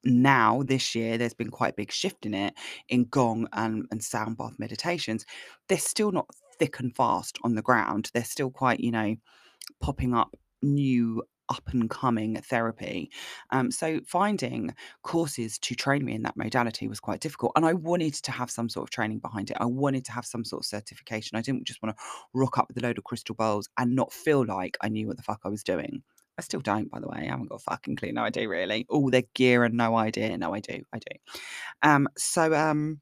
now 0.04 0.62
this 0.64 0.94
year 0.94 1.18
there's 1.18 1.34
been 1.34 1.50
quite 1.50 1.72
a 1.72 1.76
big 1.76 1.92
shift 1.92 2.26
in 2.26 2.34
it 2.34 2.54
in 2.88 3.04
gong 3.04 3.48
and, 3.52 3.86
and 3.90 4.02
sound 4.02 4.36
bath 4.36 4.54
meditations. 4.58 5.26
They're 5.68 5.78
still 5.78 6.12
not 6.12 6.26
thick 6.58 6.78
and 6.80 6.94
fast 6.94 7.38
on 7.44 7.54
the 7.54 7.62
ground. 7.62 8.10
They're 8.14 8.24
still 8.24 8.50
quite 8.50 8.80
you 8.80 8.92
know 8.92 9.16
popping 9.80 10.14
up 10.14 10.34
new 10.62 11.22
up 11.48 11.68
and 11.72 11.88
coming 11.88 12.36
therapy. 12.42 13.10
Um, 13.50 13.70
so 13.70 14.00
finding 14.06 14.74
courses 15.02 15.58
to 15.60 15.74
train 15.74 16.04
me 16.04 16.14
in 16.14 16.22
that 16.22 16.36
modality 16.36 16.88
was 16.88 16.98
quite 16.98 17.20
difficult 17.20 17.52
and 17.54 17.64
i 17.64 17.72
wanted 17.72 18.14
to 18.14 18.32
have 18.32 18.50
some 18.50 18.68
sort 18.68 18.84
of 18.84 18.90
training 18.90 19.20
behind 19.20 19.50
it. 19.50 19.56
I 19.60 19.66
wanted 19.66 20.04
to 20.06 20.12
have 20.12 20.26
some 20.26 20.44
sort 20.44 20.62
of 20.62 20.66
certification. 20.66 21.38
I 21.38 21.42
didn't 21.42 21.64
just 21.64 21.82
want 21.82 21.96
to 21.96 22.02
rock 22.34 22.58
up 22.58 22.66
with 22.68 22.78
a 22.78 22.80
load 22.80 22.98
of 22.98 23.04
crystal 23.04 23.34
balls 23.34 23.68
and 23.78 23.94
not 23.94 24.12
feel 24.12 24.44
like 24.44 24.76
i 24.80 24.88
knew 24.88 25.06
what 25.06 25.16
the 25.16 25.22
fuck 25.22 25.40
i 25.44 25.48
was 25.48 25.62
doing 25.62 26.02
I 26.38 26.42
still 26.42 26.60
don't, 26.60 26.90
by 26.90 27.00
the 27.00 27.08
way. 27.08 27.18
I 27.20 27.30
haven't 27.30 27.48
got 27.48 27.56
a 27.56 27.70
fucking 27.70 27.96
clue. 27.96 28.12
No 28.12 28.22
idea, 28.22 28.48
really. 28.48 28.86
All 28.88 29.10
their 29.10 29.24
gear 29.34 29.64
and 29.64 29.74
no 29.74 29.96
idea. 29.96 30.36
No, 30.36 30.54
I 30.54 30.60
do. 30.60 30.82
I 30.92 30.98
do. 30.98 31.16
Um, 31.82 32.08
so 32.16 32.54
um, 32.54 33.00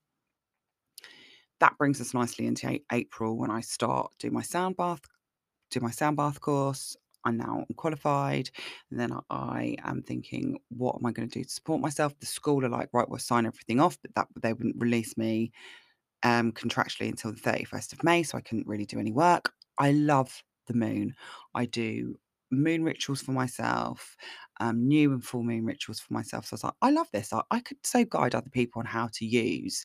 that 1.61 1.77
brings 1.79 2.01
us 2.01 2.15
nicely 2.15 2.47
into 2.47 2.79
April 2.93 3.37
when 3.37 3.51
I 3.51 3.61
start 3.61 4.13
do 4.19 4.31
my 4.31 4.43
sound 4.43 4.77
bath, 4.77 5.01
do 5.71 5.81
my 5.81 5.91
sound 5.91 6.17
bath 6.17 6.41
course. 6.41 6.97
I'm 7.25 7.39
now 7.39 7.65
qualified. 7.77 8.51
And 8.91 9.01
then 9.01 9.19
I 9.31 9.77
am 9.83 10.03
thinking, 10.03 10.59
what 10.69 10.97
am 10.97 11.07
I 11.07 11.13
going 11.13 11.29
to 11.29 11.39
do 11.39 11.45
to 11.45 11.51
support 11.51 11.81
myself? 11.81 12.13
The 12.21 12.27
school 12.27 12.65
are 12.65 12.69
like, 12.69 12.91
right, 12.93 13.09
we'll 13.09 13.19
sign 13.19 13.47
everything 13.47 13.81
off, 13.81 13.97
but 14.03 14.15
that 14.15 14.29
they 14.43 14.53
wouldn't 14.53 14.77
release 14.79 15.17
me 15.17 15.51
um, 16.23 16.53
contractually 16.53 17.09
until 17.09 17.33
the 17.33 17.41
31st 17.41 17.93
of 17.95 18.05
May, 18.05 18.23
so 18.23 18.37
I 18.37 18.43
couldn't 18.43 18.67
really 18.67 18.87
do 18.87 18.99
any 18.99 19.13
work. 19.13 19.53
I 19.79 19.93
love 19.93 20.43
the 20.67 20.75
moon. 20.75 21.15
I 21.55 21.67
do 21.67 22.17
moon 22.55 22.85
rituals 22.85 23.23
for 23.23 23.33
myself, 23.33 24.17
um, 24.61 24.87
new 24.87 25.13
and 25.13 25.25
full 25.25 25.43
moon 25.43 25.65
rituals 25.65 26.01
for 26.01 26.15
myself. 26.15 26.47
So 26.47 26.55
I 26.55 26.57
was 26.57 26.65
like, 26.65 26.75
I 26.83 26.91
love 26.91 27.09
this. 27.13 27.33
I, 27.33 27.43
I 27.51 27.61
could 27.61 27.79
so 27.85 28.05
guide 28.05 28.35
other 28.35 28.51
people 28.51 28.81
on 28.81 28.87
how 28.87 29.09
to 29.15 29.27
use 29.27 29.85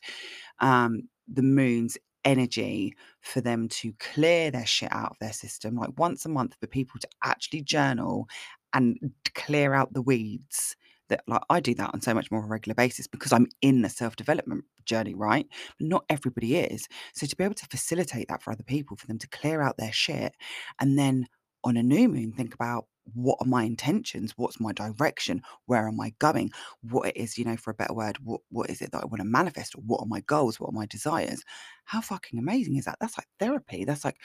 um, 0.60 1.08
the 1.28 1.42
moon's 1.42 1.98
energy 2.24 2.94
for 3.20 3.40
them 3.40 3.68
to 3.68 3.92
clear 3.98 4.50
their 4.50 4.66
shit 4.66 4.92
out 4.92 5.12
of 5.12 5.18
their 5.20 5.32
system, 5.32 5.76
like 5.76 5.90
once 5.98 6.24
a 6.26 6.28
month 6.28 6.56
for 6.60 6.66
people 6.66 7.00
to 7.00 7.08
actually 7.24 7.62
journal 7.62 8.28
and 8.74 8.98
clear 9.34 9.74
out 9.74 9.92
the 9.92 10.02
weeds 10.02 10.76
that 11.08 11.22
like 11.26 11.42
I 11.50 11.60
do 11.60 11.74
that 11.74 11.90
on 11.92 12.00
so 12.00 12.14
much 12.14 12.30
more 12.30 12.40
of 12.40 12.46
a 12.46 12.48
regular 12.48 12.74
basis 12.74 13.06
because 13.06 13.32
I'm 13.32 13.48
in 13.62 13.82
the 13.82 13.88
self-development 13.88 14.64
journey, 14.86 15.14
right? 15.14 15.46
But 15.78 15.88
not 15.88 16.04
everybody 16.08 16.56
is. 16.56 16.86
So 17.14 17.26
to 17.26 17.36
be 17.36 17.44
able 17.44 17.54
to 17.56 17.66
facilitate 17.66 18.28
that 18.28 18.42
for 18.42 18.52
other 18.52 18.62
people, 18.62 18.96
for 18.96 19.06
them 19.06 19.18
to 19.18 19.28
clear 19.28 19.60
out 19.60 19.76
their 19.76 19.92
shit 19.92 20.34
and 20.80 20.98
then 20.98 21.26
on 21.64 21.76
a 21.76 21.82
new 21.82 22.08
moon, 22.08 22.32
think 22.32 22.54
about 22.54 22.86
what 23.14 23.38
are 23.40 23.46
my 23.46 23.64
intentions? 23.64 24.34
What's 24.36 24.60
my 24.60 24.72
direction? 24.72 25.42
Where 25.66 25.88
am 25.88 26.00
I 26.00 26.12
going? 26.18 26.50
What 26.82 27.08
it 27.08 27.16
is, 27.16 27.38
you 27.38 27.44
know, 27.44 27.56
for 27.56 27.70
a 27.70 27.74
better 27.74 27.94
word, 27.94 28.18
what, 28.22 28.40
what 28.50 28.70
is 28.70 28.80
it 28.80 28.92
that 28.92 29.02
I 29.02 29.06
want 29.06 29.18
to 29.18 29.24
manifest? 29.24 29.74
Or 29.74 29.80
what 29.80 30.00
are 30.00 30.06
my 30.06 30.20
goals? 30.20 30.60
What 30.60 30.68
are 30.68 30.78
my 30.78 30.86
desires? 30.86 31.42
How 31.84 32.00
fucking 32.00 32.38
amazing 32.38 32.76
is 32.76 32.84
that? 32.84 32.98
That's 33.00 33.18
like 33.18 33.26
therapy. 33.38 33.84
That's 33.84 34.04
like 34.04 34.18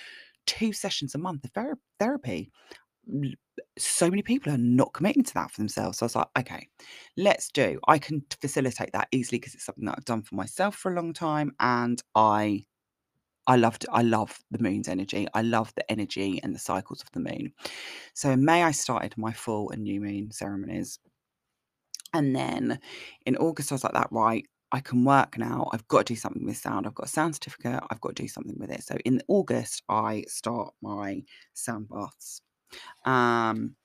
two 0.46 0.74
sessions 0.74 1.16
a 1.16 1.18
month 1.18 1.46
of 1.46 1.52
ther- 1.52 1.80
therapy. 2.00 2.52
So 3.78 4.10
many 4.10 4.22
people 4.22 4.52
are 4.54 4.58
not 4.58 4.94
committing 4.94 5.24
to 5.24 5.34
that 5.36 5.52
for 5.52 5.62
themselves. 5.62 6.00
So 6.00 6.04
I 6.04 6.08
was 6.08 6.16
like, 6.16 6.28
okay, 6.40 6.68
let's 7.18 7.50
do. 7.52 7.80
I 7.88 7.98
can 7.98 8.24
facilitate 8.42 8.92
that 8.94 9.08
easily 9.12 9.40
because 9.40 9.56
it's 9.56 9.66
something 9.66 9.86
that 9.86 9.96
I've 9.98 10.06
done 10.06 10.22
for 10.22 10.36
myself 10.36 10.76
for 10.76 10.92
a 10.92 10.96
long 10.96 11.14
time 11.14 11.54
and 11.60 12.02
I 12.16 12.66
I 13.48 13.56
loved 13.58 13.86
I 13.92 14.02
love 14.02 14.40
the 14.52 14.62
moon's 14.62 14.88
energy. 14.88 15.28
I 15.34 15.42
love 15.42 15.74
the 15.76 15.90
energy 15.92 16.40
and 16.44 16.54
the 16.56 16.60
cycles 16.60 17.02
of 17.02 17.12
the 17.12 17.20
moon. 17.20 17.54
So 18.14 18.32
in 18.32 18.44
May 18.46 18.64
I 18.64 18.72
started 18.72 19.18
my 19.18 19.34
full 19.34 19.70
and 19.72 19.84
new 19.84 20.02
moon 20.02 20.32
ceremonies. 20.32 21.00
And 22.14 22.36
then 22.36 22.80
in 23.26 23.38
August 23.38 23.72
I 23.72 23.76
was 23.76 23.84
like 23.84 23.94
that 23.94 24.12
right 24.12 24.46
I 24.72 24.80
can 24.80 25.06
work 25.06 25.38
now. 25.38 25.70
I've 25.72 25.88
got 25.88 26.06
to 26.06 26.14
do 26.14 26.20
something 26.20 26.46
with 26.46 26.58
sound. 26.58 26.86
I've 26.88 26.96
got 26.96 27.06
a 27.06 27.10
sound 27.10 27.36
certificate. 27.36 27.82
I've 27.90 28.02
got 28.02 28.16
to 28.16 28.24
do 28.24 28.28
something 28.28 28.58
with 28.60 28.72
it. 28.72 28.84
So 28.84 28.98
in 29.06 29.22
August 29.28 29.84
I 29.90 30.24
start 30.28 30.74
my 30.82 31.24
sound 31.54 31.88
baths. 31.90 32.42
Um 33.06 33.76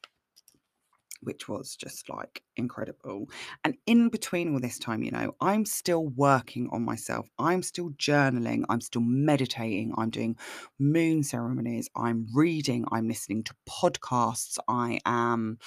which 1.23 1.49
was 1.49 1.77
just 1.77 2.09
like 2.09 2.43
incredible. 2.57 3.29
And 3.65 3.77
in 3.87 4.09
between 4.09 4.53
all 4.53 4.61
this 4.61 4.79
time, 4.79 5.03
you 5.03 5.11
know, 5.11 5.35
I'm 5.41 5.65
still 5.65 6.07
working 6.09 6.69
on 6.73 6.85
myself. 6.85 7.29
I'm 7.39 7.63
still 7.63 7.91
journaling. 7.91 8.65
I'm 8.69 8.81
still 8.81 9.03
meditating. 9.03 9.93
I'm 9.97 10.11
doing 10.11 10.37
moon 10.79 11.23
ceremonies. 11.23 11.89
I'm 11.95 12.27
reading. 12.35 12.85
I'm 12.91 13.09
listening 13.09 13.45
to 13.45 13.55
podcasts. 13.69 14.59
I 14.69 15.01
am 15.05 15.59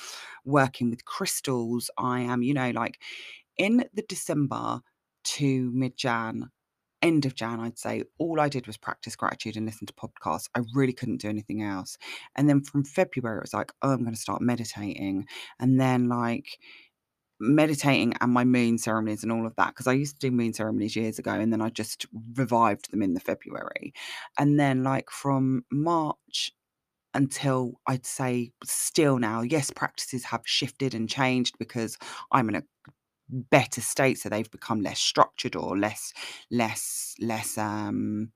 working 0.46 0.90
with 0.90 1.06
crystals. 1.06 1.90
I 1.98 2.22
am, 2.22 2.44
you 2.44 2.54
know, 2.54 2.72
like 2.72 3.00
in 3.58 3.86
the 3.94 4.04
December 4.08 4.82
to 5.24 5.72
mid 5.74 5.96
Jan, 5.96 6.50
end 7.04 7.26
of 7.26 7.36
Jan, 7.36 7.60
I'd 7.60 7.78
say 7.78 8.04
all 8.18 8.40
I 8.40 8.50
did 8.50 8.66
was 8.66 8.78
practice 8.78 9.16
gratitude 9.16 9.58
and 9.58 9.66
listen 9.66 9.86
to 9.86 9.94
podcasts. 9.94 10.50
I 10.56 10.62
really 10.74 10.94
couldn't 10.94 11.22
do 11.22 11.30
anything 11.30 11.62
else. 11.62 11.98
And 12.36 12.50
then 12.50 12.62
from 12.64 12.84
February, 12.84 13.38
it 13.38 13.44
was 13.44 13.54
like, 13.54 13.72
oh, 13.82 13.92
I'm 13.92 14.02
going 14.02 14.16
to 14.16 14.20
start 14.20 14.42
meditating. 14.42 15.28
And 15.60 15.80
then, 15.80 16.08
like, 16.10 16.58
meditating 17.40 18.14
and 18.22 18.32
my 18.32 18.46
moon 18.46 18.78
ceremonies 18.78 19.24
and 19.24 19.32
all 19.32 19.46
of 19.46 19.56
that 19.58 19.70
because 19.70 19.88
I 19.88 19.94
used 19.94 20.20
to 20.20 20.30
do 20.30 20.36
moon 20.36 20.54
ceremonies 20.54 20.96
years 20.96 21.20
ago 21.20 21.32
and 21.32 21.52
then 21.52 21.62
I 21.62 21.70
just 21.70 22.06
revived 22.36 22.90
them 22.92 23.02
in 23.02 23.14
the 23.14 23.20
February. 23.20 23.94
And 24.40 24.58
then 24.60 24.84
like 24.84 25.10
from 25.10 25.66
March 25.72 26.54
until 27.14 27.80
I'd 27.88 28.06
say 28.06 28.52
still 28.64 29.20
now, 29.20 29.42
yes, 29.42 29.72
practices 29.72 30.24
have 30.26 30.42
shifted 30.46 30.94
and 30.94 31.10
changed 31.10 31.58
because 31.60 31.98
I'm 32.32 32.50
in 32.50 32.56
a 32.56 32.64
better 33.30 33.82
state 33.82 34.20
so 34.20 34.30
they've 34.30 34.52
become 34.52 34.82
less 34.82 35.00
structured 35.00 35.56
or 35.56 35.78
less 35.78 36.14
less 36.52 37.16
less 37.22 37.58
um 37.58 38.32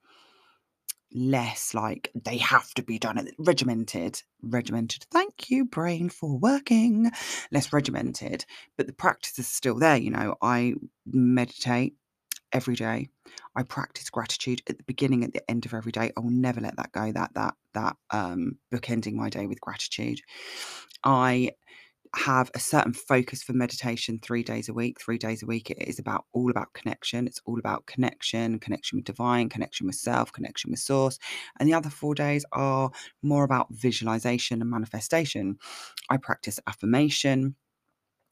less 1.14 1.74
like 1.74 2.12
they 2.16 2.38
have 2.38 2.74
to 2.76 2.84
be 2.84 3.00
done 3.00 3.30
regimented 3.40 4.22
regimented. 4.44 5.06
Thank 5.12 5.50
you 5.50 5.66
brain 5.66 6.10
for 6.10 6.38
working. 6.38 7.12
Less 7.52 7.74
regimented. 7.74 8.46
But 8.78 8.88
the 8.88 8.94
practice 8.94 9.40
is 9.40 9.48
still 9.48 9.80
there 9.80 9.98
you 9.98 10.12
know. 10.12 10.36
I 10.42 10.76
meditate 11.08 11.96
every 12.54 12.76
day. 12.76 13.10
I 13.56 13.64
practice 13.64 14.10
gratitude 14.10 14.62
at 14.70 14.78
the 14.78 14.84
beginning 14.86 15.24
at 15.24 15.34
the 15.34 15.50
end 15.50 15.66
of 15.66 15.74
every 15.74 15.92
day. 15.92 16.12
I 16.18 16.20
will 16.20 16.32
never 16.32 16.62
let 16.62 16.78
that 16.78 16.92
go 16.92 17.12
that 17.12 17.34
that 17.36 17.56
that 17.74 17.98
um 18.12 18.58
bookending 18.74 19.14
my 19.14 19.30
day 19.30 19.48
with 19.48 19.62
gratitude. 19.62 20.22
I 21.04 21.52
have 22.16 22.52
a 22.54 22.60
certain 22.60 22.94
focus 22.94 23.44
for 23.44 23.54
meditation 23.54 24.20
three 24.22 24.44
days 24.44 24.70
a 24.70 24.74
week. 24.74 25.00
Three 25.00 25.18
days 25.18 25.44
a 25.44 25.46
week, 25.46 25.70
it 25.70 25.78
is 25.80 26.00
about 26.00 26.26
all 26.34 26.50
about 26.50 26.74
connection. 26.74 27.28
It's 27.28 27.42
all 27.46 27.60
about 27.60 27.86
connection, 27.86 28.60
connection 28.60 28.98
with 28.98 29.06
divine, 29.06 29.50
connection 29.50 29.88
with 29.88 29.96
self, 29.96 30.32
connection 30.32 30.72
with 30.72 30.80
source. 30.80 31.20
And 31.60 31.68
the 31.68 31.74
other 31.74 31.90
four 31.90 32.16
days 32.16 32.46
are 32.52 32.92
more 33.22 33.44
about 33.44 33.68
visualization 33.72 34.62
and 34.62 34.70
manifestation. 34.70 35.58
I 36.10 36.18
practice 36.18 36.60
affirmation. 36.68 37.56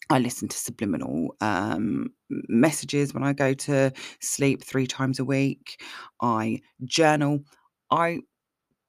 I 0.10 0.20
listen 0.20 0.48
to 0.48 0.58
subliminal 0.58 1.36
um, 1.42 2.10
messages 2.30 3.14
when 3.14 3.24
I 3.24 3.34
go 3.34 3.54
to 3.54 3.92
sleep 4.20 4.64
three 4.64 4.86
times 4.86 5.20
a 5.20 5.26
week. 5.26 5.82
I 6.22 6.62
journal. 6.84 7.40
I 7.90 8.20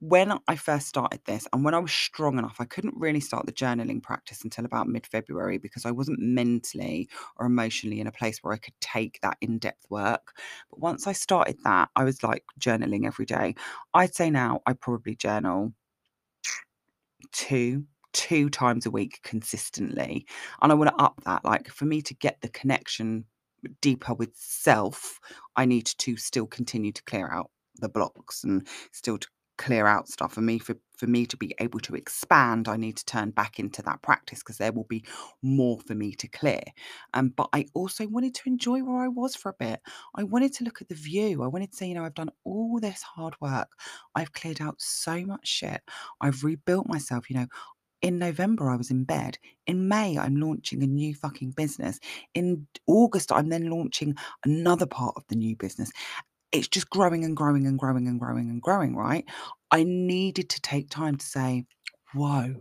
when 0.01 0.39
I 0.47 0.57
first 0.57 0.89
started 0.89 1.21
this 1.25 1.47
and 1.53 1.65
when 1.65 1.75
I 1.75 1.79
was 1.79 1.93
strong 1.93 2.39
enough, 2.39 2.57
I 2.61 2.65
couldn't 2.65 2.95
really 2.97 3.21
start 3.21 3.47
the 3.47 3.53
journaling 3.53 4.03
practice 4.03 4.45
until 4.45 4.65
about 4.65 4.89
mid 4.89 5.07
February 5.07 5.59
because 5.59 5.87
I 5.87 5.91
wasn't 5.91 6.21
mentally 6.21 7.09
or 7.37 7.47
emotionally 7.47 8.01
in 8.01 8.07
a 8.07 8.13
place 8.13 8.39
where 8.43 8.53
I 8.53 8.59
could 8.59 8.75
take 8.81 9.19
that 9.23 9.39
in 9.41 9.59
depth 9.59 9.87
work. 9.89 10.35
But 10.71 10.81
once 10.81 11.07
I 11.07 11.13
started 11.13 11.57
that, 11.65 11.89
I 11.97 12.05
was 12.05 12.23
like 12.23 12.45
journaling 12.61 13.07
every 13.07 13.25
day. 13.25 13.55
I'd 13.95 14.15
say 14.15 14.31
now 14.31 14.61
I 14.67 14.75
probably 14.75 15.17
journal 15.17 15.73
two 17.33 17.85
two 18.13 18.49
times 18.49 18.87
a 18.87 18.91
week 18.91 19.21
consistently 19.23 20.27
and 20.63 20.73
i 20.73 20.75
want 20.75 20.89
to 20.89 20.95
oh. 20.99 21.05
up 21.05 21.21
that 21.27 21.45
like 21.45 21.69
for 21.69 21.85
me 21.85 22.01
to 22.01 22.15
get 22.15 22.41
the 22.41 22.49
connection 22.49 23.27
deeper 23.83 24.15
with 24.15 24.31
self 24.35 25.21
i 25.55 25.67
need 25.67 25.85
to 25.85 26.17
still 26.17 26.47
continue 26.47 26.93
to 26.93 27.03
clear 27.03 27.31
out 27.31 27.51
the 27.81 27.91
blocks 27.91 28.43
and 28.43 28.67
still 28.91 29.19
to 29.19 29.29
clear 29.59 29.87
out 29.87 30.09
stuff 30.09 30.35
for 30.35 30.43
me 30.43 30.59
for 30.59 30.77
for 30.99 31.07
me 31.07 31.27
to 31.27 31.37
be 31.37 31.55
able 31.61 31.81
to 31.81 31.95
expand 31.97 32.69
i 32.69 32.77
need 32.77 32.97
to 32.97 33.05
turn 33.07 33.31
back 33.31 33.59
into 33.61 33.83
that 33.83 34.03
practice 34.03 34.41
because 34.41 34.59
there 34.59 34.73
will 34.73 34.85
be 34.85 35.05
more 35.43 35.79
for 35.81 35.95
me 35.95 36.13
to 36.15 36.29
clear. 36.29 36.61
Um, 37.15 37.31
but 37.37 37.49
i 37.55 37.67
also 37.75 38.09
wanted 38.09 38.35
to 38.37 38.49
enjoy 38.49 38.81
where 38.83 39.03
i 39.05 39.09
was 39.09 39.37
for 39.37 39.51
a 39.51 39.55
bit. 39.59 39.81
I 40.17 40.25
wanted 40.25 40.53
to 40.55 40.65
look 40.65 40.83
at 40.83 40.89
the 40.89 40.97
view. 40.97 41.43
I 41.43 41.49
wanted 41.49 41.73
to 41.73 41.77
say 41.79 41.89
you 41.89 41.95
know 41.95 42.05
i've 42.05 42.15
done 42.15 42.31
all 42.45 42.81
this 42.81 43.03
hard 43.03 43.35
work. 43.41 43.71
I've 44.15 44.33
cleared 44.33 44.61
out 44.63 44.77
so 44.81 45.25
much 45.27 45.47
shit. 45.49 45.83
I've 46.21 46.45
rebuilt 46.45 46.89
myself 46.89 47.31
you 47.31 47.37
know. 47.37 47.47
In 48.03 48.19
November, 48.19 48.71
I 48.71 48.77
was 48.77 48.91
in 48.93 49.05
bed. 49.05 49.39
In 49.67 49.89
May, 49.89 50.19
I'm 50.19 50.37
launching 50.37 50.83
a 50.83 50.87
new 50.89 51.15
fucking 51.15 51.53
business. 51.53 52.01
In 52.35 52.67
August, 52.87 53.33
I'm 53.33 53.51
then 53.51 53.71
launching 53.71 54.17
another 54.45 54.87
part 54.87 55.15
of 55.17 55.25
the 55.29 55.37
new 55.37 55.57
business 55.57 55.93
it's 56.53 56.69
just 56.69 56.91
growing 56.91 57.25
and 57.25 57.37
growing 57.37 57.67
and 57.67 57.79
growing 57.79 58.07
and 58.07 58.21
growing 58.21 58.51
and 58.51 58.63
growing, 58.63 58.97
right? 58.97 59.25
I 59.71 59.85
needed 59.85 60.49
to 60.51 60.61
take 60.61 60.91
time 60.91 61.17
to 61.17 61.27
say, 61.27 61.65
whoa, 62.15 62.55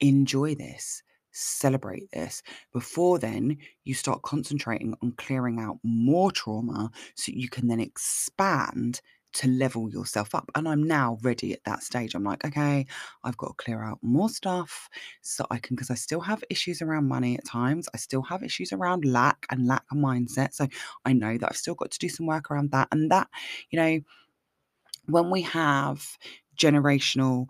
enjoy 0.00 0.54
this, 0.54 1.02
celebrate 1.32 2.10
this. 2.12 2.42
Before 2.72 3.18
then, 3.18 3.58
you 3.84 3.94
start 3.94 4.22
concentrating 4.22 4.94
on 5.02 5.12
clearing 5.12 5.60
out 5.60 5.78
more 5.82 6.30
trauma 6.30 6.90
so 7.14 7.32
you 7.34 7.48
can 7.48 7.68
then 7.68 7.80
expand 7.80 9.00
to 9.34 9.48
level 9.48 9.90
yourself 9.90 10.34
up. 10.34 10.50
And 10.54 10.66
I'm 10.68 10.82
now 10.82 11.18
ready 11.22 11.52
at 11.52 11.64
that 11.64 11.82
stage. 11.82 12.14
I'm 12.14 12.24
like, 12.24 12.44
okay, 12.44 12.86
I've 13.22 13.36
got 13.36 13.48
to 13.48 13.62
clear 13.64 13.82
out 13.82 13.98
more 14.02 14.28
stuff 14.28 14.88
so 15.20 15.46
I 15.50 15.58
can, 15.58 15.76
because 15.76 15.90
I 15.90 15.94
still 15.94 16.20
have 16.20 16.42
issues 16.50 16.80
around 16.80 17.08
money 17.08 17.36
at 17.36 17.44
times. 17.44 17.88
I 17.92 17.98
still 17.98 18.22
have 18.22 18.42
issues 18.42 18.72
around 18.72 19.04
lack 19.04 19.46
and 19.50 19.66
lack 19.66 19.84
of 19.92 19.98
mindset. 19.98 20.54
So 20.54 20.66
I 21.04 21.12
know 21.12 21.36
that 21.36 21.50
I've 21.50 21.56
still 21.56 21.74
got 21.74 21.90
to 21.90 21.98
do 21.98 22.08
some 22.08 22.26
work 22.26 22.50
around 22.50 22.70
that. 22.70 22.88
And 22.90 23.10
that, 23.10 23.28
you 23.70 23.78
know, 23.78 24.00
when 25.06 25.30
we 25.30 25.42
have 25.42 26.06
generational 26.58 27.46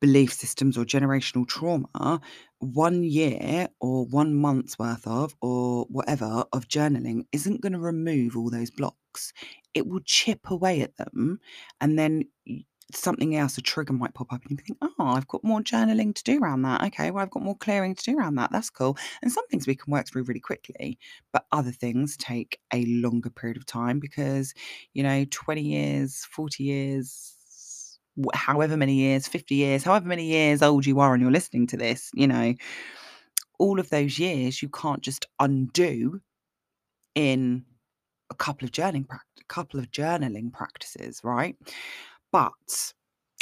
belief 0.00 0.32
systems 0.32 0.78
or 0.78 0.84
generational 0.84 1.46
trauma, 1.46 2.20
one 2.58 3.04
year 3.04 3.68
or 3.80 4.06
one 4.06 4.34
month's 4.34 4.78
worth 4.78 5.06
of, 5.06 5.34
or 5.40 5.86
whatever, 5.90 6.44
of 6.52 6.68
journaling 6.68 7.26
isn't 7.32 7.60
going 7.60 7.72
to 7.72 7.78
remove 7.78 8.36
all 8.36 8.50
those 8.50 8.70
blocks. 8.70 8.96
It 9.74 9.86
will 9.86 10.00
chip 10.04 10.50
away 10.50 10.80
at 10.80 10.96
them. 10.96 11.40
And 11.80 11.98
then 11.98 12.24
something 12.94 13.36
else, 13.36 13.56
a 13.58 13.62
trigger 13.62 13.92
might 13.92 14.14
pop 14.14 14.32
up, 14.32 14.42
and 14.42 14.50
you 14.50 14.56
think, 14.56 14.78
oh, 14.82 14.92
I've 14.98 15.28
got 15.28 15.44
more 15.44 15.60
journaling 15.60 16.14
to 16.14 16.22
do 16.24 16.40
around 16.40 16.62
that. 16.62 16.82
Okay, 16.82 17.10
well, 17.10 17.22
I've 17.22 17.30
got 17.30 17.42
more 17.42 17.56
clearing 17.56 17.94
to 17.94 18.02
do 18.02 18.18
around 18.18 18.36
that. 18.36 18.50
That's 18.52 18.70
cool. 18.70 18.96
And 19.22 19.30
some 19.32 19.46
things 19.48 19.66
we 19.66 19.76
can 19.76 19.92
work 19.92 20.08
through 20.08 20.24
really 20.24 20.40
quickly, 20.40 20.98
but 21.32 21.46
other 21.52 21.70
things 21.72 22.16
take 22.16 22.58
a 22.72 22.84
longer 22.86 23.30
period 23.30 23.56
of 23.56 23.66
time 23.66 24.00
because, 24.00 24.54
you 24.92 25.02
know, 25.02 25.24
20 25.30 25.62
years, 25.62 26.26
40 26.32 26.64
years, 26.64 27.98
however 28.34 28.76
many 28.76 28.94
years, 28.94 29.28
50 29.28 29.54
years, 29.54 29.84
however 29.84 30.06
many 30.08 30.26
years 30.26 30.62
old 30.62 30.84
you 30.86 31.00
are 31.00 31.14
and 31.14 31.22
you're 31.22 31.30
listening 31.30 31.66
to 31.68 31.76
this, 31.76 32.10
you 32.14 32.26
know, 32.26 32.54
all 33.58 33.78
of 33.78 33.90
those 33.90 34.18
years 34.18 34.62
you 34.62 34.68
can't 34.68 35.02
just 35.02 35.26
undo 35.38 36.20
in 37.14 37.64
a 38.30 38.34
couple 38.34 38.64
of 38.64 38.72
journaling 38.72 39.06
practice, 39.08 39.26
couple 39.48 39.80
of 39.80 39.90
journaling 39.90 40.52
practices, 40.52 41.20
right? 41.24 41.56
But 42.32 42.92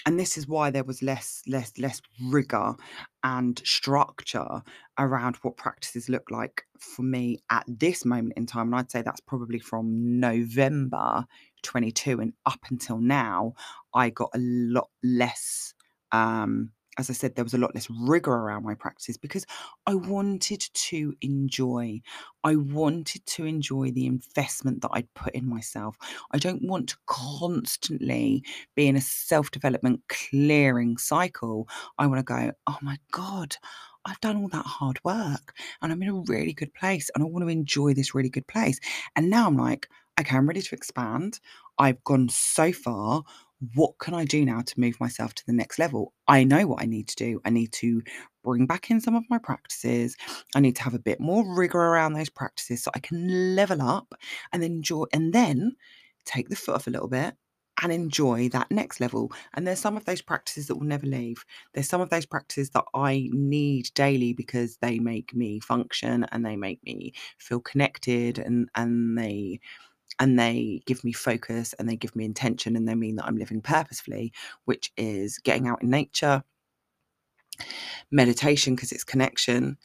and 0.07 0.19
this 0.19 0.39
is 0.39 0.49
why 0.49 0.71
there 0.71 0.85
was 0.85 1.03
less 1.03 1.43
less 1.47 1.73
less 1.77 2.01
rigor 2.25 2.75
and 3.25 3.61
structure 3.65 4.63
around 4.99 5.37
what 5.37 5.57
practices 5.57 6.09
look 6.09 6.31
like 6.31 6.63
for 6.79 7.03
me 7.03 7.39
at 7.51 7.65
this 7.67 8.05
moment 8.05 8.33
in 8.37 8.47
time 8.47 8.69
and 8.69 8.77
i'd 8.77 8.91
say 8.91 9.03
that's 9.03 9.21
probably 9.21 9.59
from 9.59 10.19
november 10.19 11.27
22 11.63 12.21
and 12.21 12.33
up 12.47 12.61
until 12.71 12.99
now 12.99 13.53
i 13.93 14.09
got 14.09 14.31
a 14.35 14.39
lot 14.39 14.89
less 15.03 15.75
um 16.13 16.71
as 16.99 17.09
I 17.09 17.13
said, 17.13 17.37
there 17.37 17.45
was 17.45 17.55
a 17.55 17.59
lot 17.59 17.75
less 17.75 17.89
rigor 17.89 18.33
around 18.33 18.65
my 18.65 18.75
practices 18.75 19.17
because 19.17 19.47
I 19.87 19.95
wanted 19.95 20.61
to 20.61 21.15
enjoy. 21.21 22.01
I 22.43 22.57
wanted 22.57 23.25
to 23.25 23.45
enjoy 23.45 23.93
the 23.93 24.07
investment 24.07 24.83
that 24.83 24.91
I'd 24.93 25.13
put 25.15 25.35
in 25.35 25.49
myself. 25.49 25.97
I 26.33 26.39
don't 26.39 26.67
want 26.67 26.89
to 26.91 26.97
constantly 27.07 28.45
be 28.75 28.89
in 28.89 28.97
a 28.97 29.01
self 29.01 29.53
development 29.53 30.03
clearing 30.09 30.99
cycle. 30.99 31.69
I 31.99 32.07
want 32.09 32.19
to 32.19 32.25
go, 32.25 32.51
oh 32.67 32.79
my 32.83 32.99
God, 33.13 33.57
I've 34.05 34.21
done 34.21 34.37
all 34.37 34.49
that 34.49 34.67
hard 34.67 34.99
work 35.05 35.55
and 35.81 35.93
I'm 35.93 36.03
in 36.03 36.09
a 36.09 36.15
really 36.15 36.53
good 36.53 36.75
place 36.75 37.11
and 37.15 37.23
I 37.23 37.27
want 37.29 37.45
to 37.45 37.49
enjoy 37.49 37.95
this 37.95 38.15
really 38.15 38.31
good 38.31 38.47
place. 38.49 38.81
And 39.15 39.31
now 39.31 39.47
I'm 39.47 39.57
like, 39.57 39.89
okay, 40.19 40.37
I'm 40.37 40.49
ready 40.49 40.63
to 40.63 40.75
expand. 40.75 41.39
I've 41.79 42.03
gone 42.03 42.29
so 42.29 42.73
far 42.73 43.23
what 43.75 43.99
can 43.99 44.15
I 44.15 44.25
do 44.25 44.45
now 44.45 44.63
to 44.63 44.81
move 44.81 45.01
myself 45.01 45.35
to 45.35 45.47
the 45.47 45.53
next 45.53 45.79
level? 45.79 46.13
I 46.27 46.45
know 46.45 46.67
what 46.67 46.83
I 46.83 46.87
need 46.87 47.09
to 47.09 47.17
do. 47.17 47.41
I 47.45 47.51
need 47.51 47.73
to 47.75 48.03
bring 48.45 48.67
back 48.67 48.91
in 48.91 49.01
some 49.01 49.17
of 49.17 49.25
my 49.29 49.39
practices. 49.39 50.17
I 50.55 50.61
need 50.61 50.77
to 50.77 50.83
have 50.83 50.95
a 50.95 50.99
bit 50.99 51.21
more 51.21 51.45
rigor 51.57 51.79
around 51.79 52.13
those 52.13 52.31
practices 52.31 52.83
so 52.85 52.91
I 52.95 53.01
can 53.01 53.57
level 53.57 53.83
up 53.83 54.15
and 54.53 54.63
enjoy 54.63 55.05
and 55.13 55.33
then 55.33 55.73
take 56.25 56.49
the 56.49 56.57
foot 56.57 56.77
off 56.77 56.87
a 56.87 56.91
little 56.91 57.09
bit 57.09 57.35
and 57.83 57.93
enjoy 57.93 58.49
that 58.49 58.71
next 58.71 59.01
level. 59.01 59.33
And 59.55 59.67
there's 59.67 59.79
some 59.79 59.97
of 59.97 60.05
those 60.05 60.23
practices 60.23 60.67
that 60.67 60.77
will 60.77 60.87
never 60.87 61.07
leave. 61.07 61.45
There's 61.75 61.89
some 61.89 62.01
of 62.01 62.11
those 62.11 62.27
practices 62.27 62.71
that 62.71 62.85
I 62.95 63.29
need 63.33 63.91
daily 63.95 64.33
because 64.33 64.79
they 64.79 64.99
make 64.99 65.35
me 65.35 65.61
function 65.61 66.27
and 66.33 66.45
they 66.45 66.57
make 66.57 66.83
me 66.85 67.13
feel 67.39 67.61
connected 67.61 68.39
and 68.39 68.69
and 68.75 69.17
they 69.17 69.61
and 70.21 70.39
they 70.39 70.83
give 70.87 71.05
me 71.05 71.13
focus 71.13 71.75
and 71.79 71.89
they 71.89 71.97
give 71.97 72.15
me 72.17 72.25
intention 72.25 72.77
and 72.77 72.89
they 72.89 72.95
mean 72.95 73.17
that 73.17 73.27
I'm 73.27 73.37
living 73.37 73.61
purposefully, 73.61 74.33
which 74.65 74.93
is 74.97 75.39
getting 75.39 75.69
out 75.69 75.83
in 75.83 75.91
nature, 75.91 76.43
meditation 78.11 78.75
because 78.75 78.93
it's 78.93 79.05
connection, 79.05 79.79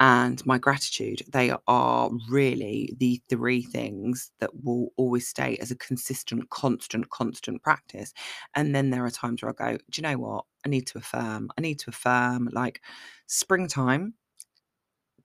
and 0.00 0.44
my 0.44 0.58
gratitude. 0.58 1.22
They 1.28 1.52
are 1.68 2.10
really 2.28 2.94
the 2.98 3.22
three 3.28 3.62
things 3.62 4.32
that 4.40 4.50
will 4.64 4.88
always 4.96 5.28
stay 5.28 5.56
as 5.58 5.70
a 5.70 5.76
consistent, 5.76 6.50
constant, 6.50 7.10
constant 7.10 7.62
practice. 7.62 8.12
And 8.54 8.74
then 8.74 8.90
there 8.90 9.04
are 9.04 9.10
times 9.10 9.42
where 9.42 9.50
I 9.50 9.72
go, 9.72 9.78
do 9.90 10.00
you 10.00 10.02
know 10.02 10.18
what? 10.18 10.44
I 10.66 10.68
need 10.68 10.86
to 10.88 10.98
affirm. 10.98 11.50
I 11.56 11.60
need 11.60 11.78
to 11.80 11.90
affirm 11.90 12.48
like 12.52 12.80
springtime 13.26 14.14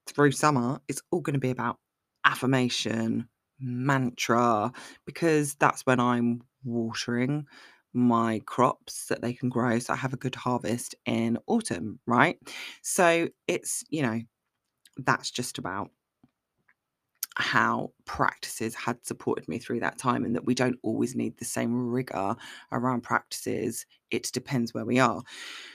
through 0.06 0.32
summer, 0.32 0.80
it's 0.88 1.02
all 1.10 1.20
going 1.20 1.34
to 1.34 1.40
be 1.40 1.50
about 1.50 1.78
affirmation, 2.24 3.28
mantra 3.60 4.72
because 5.06 5.54
that's 5.54 5.86
when 5.86 6.00
I'm 6.00 6.42
watering 6.64 7.46
my 7.92 8.40
crops 8.46 9.06
that 9.06 9.20
they 9.20 9.32
can 9.32 9.48
grow 9.48 9.78
so 9.78 9.92
I 9.92 9.96
have 9.96 10.12
a 10.12 10.18
good 10.18 10.34
harvest 10.36 10.94
in 11.06 11.38
autumn, 11.46 11.98
right? 12.06 12.38
So 12.82 13.28
it's, 13.48 13.84
you 13.90 14.02
know, 14.02 14.20
that's 14.98 15.30
just 15.30 15.58
about 15.58 15.90
how 17.36 17.92
practices 18.04 18.74
had 18.74 19.04
supported 19.06 19.48
me 19.48 19.58
through 19.58 19.80
that 19.80 19.98
time 19.98 20.24
and 20.24 20.34
that 20.34 20.44
we 20.44 20.54
don't 20.54 20.78
always 20.82 21.14
need 21.14 21.36
the 21.38 21.44
same 21.44 21.88
rigor 21.88 22.34
around 22.72 23.02
practices 23.02 23.86
it 24.10 24.28
depends 24.32 24.74
where 24.74 24.84
we 24.84 24.98
are 24.98 25.22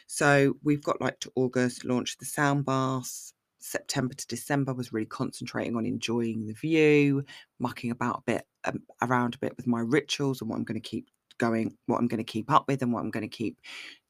so 0.07 0.53
we've 0.63 0.83
got 0.83 0.99
like 1.01 1.19
to 1.19 1.31
august 1.35 1.85
launch 1.85 2.17
the 2.17 2.25
sound 2.25 2.65
baths 2.65 3.33
September 3.65 4.13
to 4.13 4.27
December 4.27 4.73
was 4.73 4.93
really 4.93 5.05
concentrating 5.05 5.75
on 5.75 5.85
enjoying 5.85 6.45
the 6.45 6.53
view, 6.53 7.25
mucking 7.59 7.91
about 7.91 8.19
a 8.19 8.31
bit 8.31 8.47
um, 8.65 8.83
around 9.01 9.35
a 9.35 9.39
bit 9.39 9.57
with 9.57 9.67
my 9.67 9.79
rituals 9.79 10.41
and 10.41 10.49
what 10.49 10.57
I'm 10.57 10.63
going 10.63 10.79
to 10.79 10.87
keep 10.87 11.07
going, 11.37 11.75
what 11.87 11.97
I'm 11.97 12.07
going 12.07 12.23
to 12.23 12.31
keep 12.31 12.51
up 12.51 12.67
with, 12.67 12.81
and 12.81 12.93
what 12.93 13.01
I'm 13.01 13.11
going 13.11 13.27
to 13.27 13.37
keep 13.37 13.57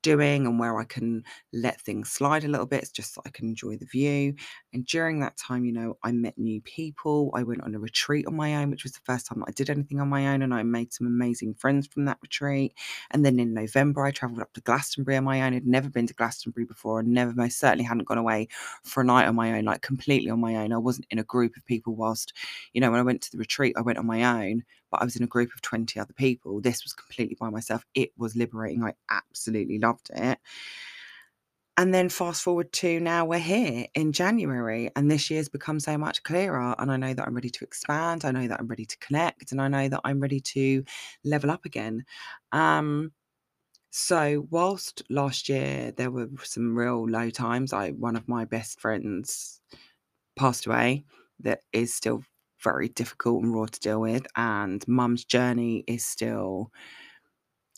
doing 0.05 0.45
and 0.45 0.59
where 0.59 0.77
I 0.79 0.85
can 0.85 1.23
let 1.53 1.81
things 1.81 2.11
slide 2.11 2.43
a 2.43 2.47
little 2.47 2.65
bit 2.67 2.89
just 2.93 3.13
so 3.15 3.21
I 3.25 3.29
can 3.31 3.47
enjoy 3.49 3.77
the 3.77 3.85
view. 3.85 4.35
And 4.73 4.85
during 4.85 5.19
that 5.19 5.37
time, 5.37 5.65
you 5.65 5.71
know, 5.73 5.97
I 6.03 6.11
met 6.11 6.37
new 6.37 6.61
people. 6.61 7.31
I 7.33 7.43
went 7.43 7.61
on 7.61 7.75
a 7.75 7.79
retreat 7.79 8.27
on 8.27 8.35
my 8.35 8.55
own, 8.57 8.69
which 8.71 8.83
was 8.83 8.93
the 8.93 8.99
first 9.05 9.27
time 9.27 9.43
I 9.47 9.51
did 9.51 9.69
anything 9.69 9.99
on 9.99 10.09
my 10.09 10.27
own, 10.27 10.41
and 10.41 10.53
I 10.53 10.63
made 10.63 10.93
some 10.93 11.07
amazing 11.07 11.55
friends 11.55 11.87
from 11.87 12.05
that 12.05 12.19
retreat. 12.21 12.73
And 13.11 13.25
then 13.25 13.39
in 13.39 13.53
November, 13.53 14.05
I 14.05 14.11
travelled 14.11 14.41
up 14.41 14.53
to 14.53 14.61
Glastonbury 14.61 15.17
on 15.17 15.23
my 15.23 15.41
own. 15.41 15.53
I'd 15.53 15.65
never 15.65 15.89
been 15.89 16.07
to 16.07 16.13
Glastonbury 16.13 16.65
before, 16.65 16.99
and 16.99 17.09
never 17.09 17.33
most 17.33 17.59
certainly 17.59 17.85
hadn't 17.85 18.07
gone 18.07 18.17
away 18.17 18.47
for 18.83 19.01
a 19.01 19.05
night 19.05 19.27
on 19.27 19.35
my 19.35 19.57
own, 19.57 19.65
like 19.65 19.81
completely 19.81 20.29
on 20.29 20.39
my 20.39 20.55
own. 20.55 20.73
I 20.73 20.77
wasn't 20.77 21.07
in 21.09 21.19
a 21.19 21.23
group 21.23 21.55
of 21.57 21.65
people 21.65 21.95
whilst, 21.95 22.33
you 22.73 22.81
know, 22.81 22.91
when 22.91 22.99
I 22.99 23.03
went 23.03 23.21
to 23.23 23.31
the 23.31 23.37
retreat, 23.37 23.75
I 23.77 23.81
went 23.81 23.97
on 23.97 24.05
my 24.05 24.23
own, 24.49 24.63
but 24.91 25.01
I 25.01 25.05
was 25.05 25.15
in 25.15 25.23
a 25.23 25.27
group 25.27 25.53
of 25.53 25.61
20 25.61 25.99
other 25.99 26.13
people. 26.13 26.61
This 26.61 26.83
was 26.83 26.93
completely 26.93 27.37
by 27.39 27.49
myself. 27.49 27.85
It 27.95 28.11
was 28.17 28.35
liberating. 28.35 28.83
I 28.83 28.93
absolutely 29.09 29.79
loved 29.79 29.94
it. 30.13 30.39
And 31.77 31.93
then 31.93 32.07
fast 32.07 32.41
forward 32.41 32.71
to 32.73 33.01
now 33.01 33.25
we're 33.25 33.37
here 33.37 33.87
in 33.95 34.13
January, 34.13 34.89
and 34.95 35.11
this 35.11 35.29
year's 35.29 35.49
become 35.49 35.81
so 35.81 35.97
much 35.97 36.23
clearer. 36.23 36.73
And 36.79 36.89
I 36.89 36.95
know 36.95 37.13
that 37.13 37.27
I'm 37.27 37.35
ready 37.35 37.49
to 37.49 37.65
expand. 37.65 38.23
I 38.23 38.31
know 38.31 38.47
that 38.47 38.59
I'm 38.61 38.67
ready 38.67 38.85
to 38.85 38.97
connect, 38.99 39.51
and 39.51 39.61
I 39.61 39.67
know 39.67 39.89
that 39.89 39.99
I'm 40.05 40.21
ready 40.21 40.39
to 40.39 40.85
level 41.25 41.51
up 41.51 41.65
again. 41.65 42.05
Um, 42.53 43.11
so 43.91 44.47
whilst 44.49 45.03
last 45.09 45.49
year 45.49 45.91
there 45.91 46.11
were 46.11 46.29
some 46.43 46.77
real 46.77 47.09
low 47.09 47.29
times, 47.29 47.73
I 47.73 47.91
one 47.91 48.15
of 48.15 48.27
my 48.29 48.45
best 48.45 48.79
friends 48.79 49.59
passed 50.37 50.65
away. 50.65 51.03
That 51.41 51.59
is 51.73 51.93
still 51.93 52.23
very 52.63 52.87
difficult 52.87 53.43
and 53.43 53.53
raw 53.53 53.65
to 53.65 53.79
deal 53.81 53.99
with, 53.99 54.25
and 54.37 54.85
Mum's 54.87 55.25
journey 55.25 55.83
is 55.87 56.05
still 56.05 56.71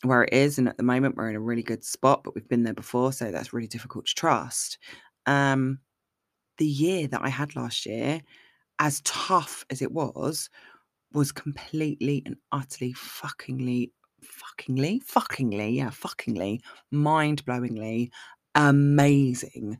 where 0.02 0.24
it 0.24 0.32
is. 0.32 0.58
And 0.58 0.68
at 0.68 0.76
the 0.76 0.82
moment, 0.82 1.16
we're 1.16 1.30
in 1.30 1.36
a 1.36 1.40
really 1.40 1.62
good 1.62 1.84
spot, 1.84 2.22
but 2.24 2.34
we've 2.34 2.48
been 2.48 2.62
there 2.62 2.74
before, 2.74 3.12
so 3.12 3.30
that's 3.30 3.52
really 3.52 3.66
difficult 3.66 4.06
to 4.06 4.14
trust. 4.14 4.78
Um, 5.26 5.80
the 6.58 6.66
year 6.66 7.06
that 7.08 7.22
I 7.22 7.28
had 7.28 7.56
last 7.56 7.86
year, 7.86 8.20
as 8.78 9.00
tough 9.02 9.64
as 9.70 9.82
it 9.82 9.92
was, 9.92 10.50
was 11.12 11.32
completely 11.32 12.22
and 12.26 12.36
utterly 12.52 12.92
fuckingly, 12.92 13.90
fuckingly, 14.22 15.00
fuckingly, 15.02 15.76
yeah, 15.76 15.90
fuckingly, 15.90 16.60
mind 16.90 17.44
blowingly 17.44 18.10
amazing. 18.54 19.78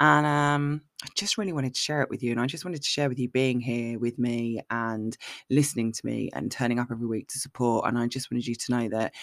And 0.00 0.26
um, 0.26 0.80
I 1.04 1.08
just 1.14 1.38
really 1.38 1.52
wanted 1.52 1.74
to 1.74 1.80
share 1.80 2.02
it 2.02 2.10
with 2.10 2.22
you. 2.22 2.32
And 2.32 2.40
I 2.40 2.46
just 2.46 2.64
wanted 2.64 2.82
to 2.82 2.88
share 2.88 3.08
with 3.08 3.18
you 3.18 3.28
being 3.28 3.60
here 3.60 3.98
with 3.98 4.18
me 4.18 4.60
and 4.70 5.16
listening 5.50 5.92
to 5.92 6.06
me 6.06 6.30
and 6.34 6.50
turning 6.50 6.78
up 6.78 6.88
every 6.90 7.06
week 7.06 7.28
to 7.28 7.38
support. 7.38 7.86
And 7.86 7.98
I 7.98 8.06
just 8.08 8.30
wanted 8.30 8.46
you 8.46 8.54
to 8.56 8.72
know 8.72 8.88
that 8.88 9.14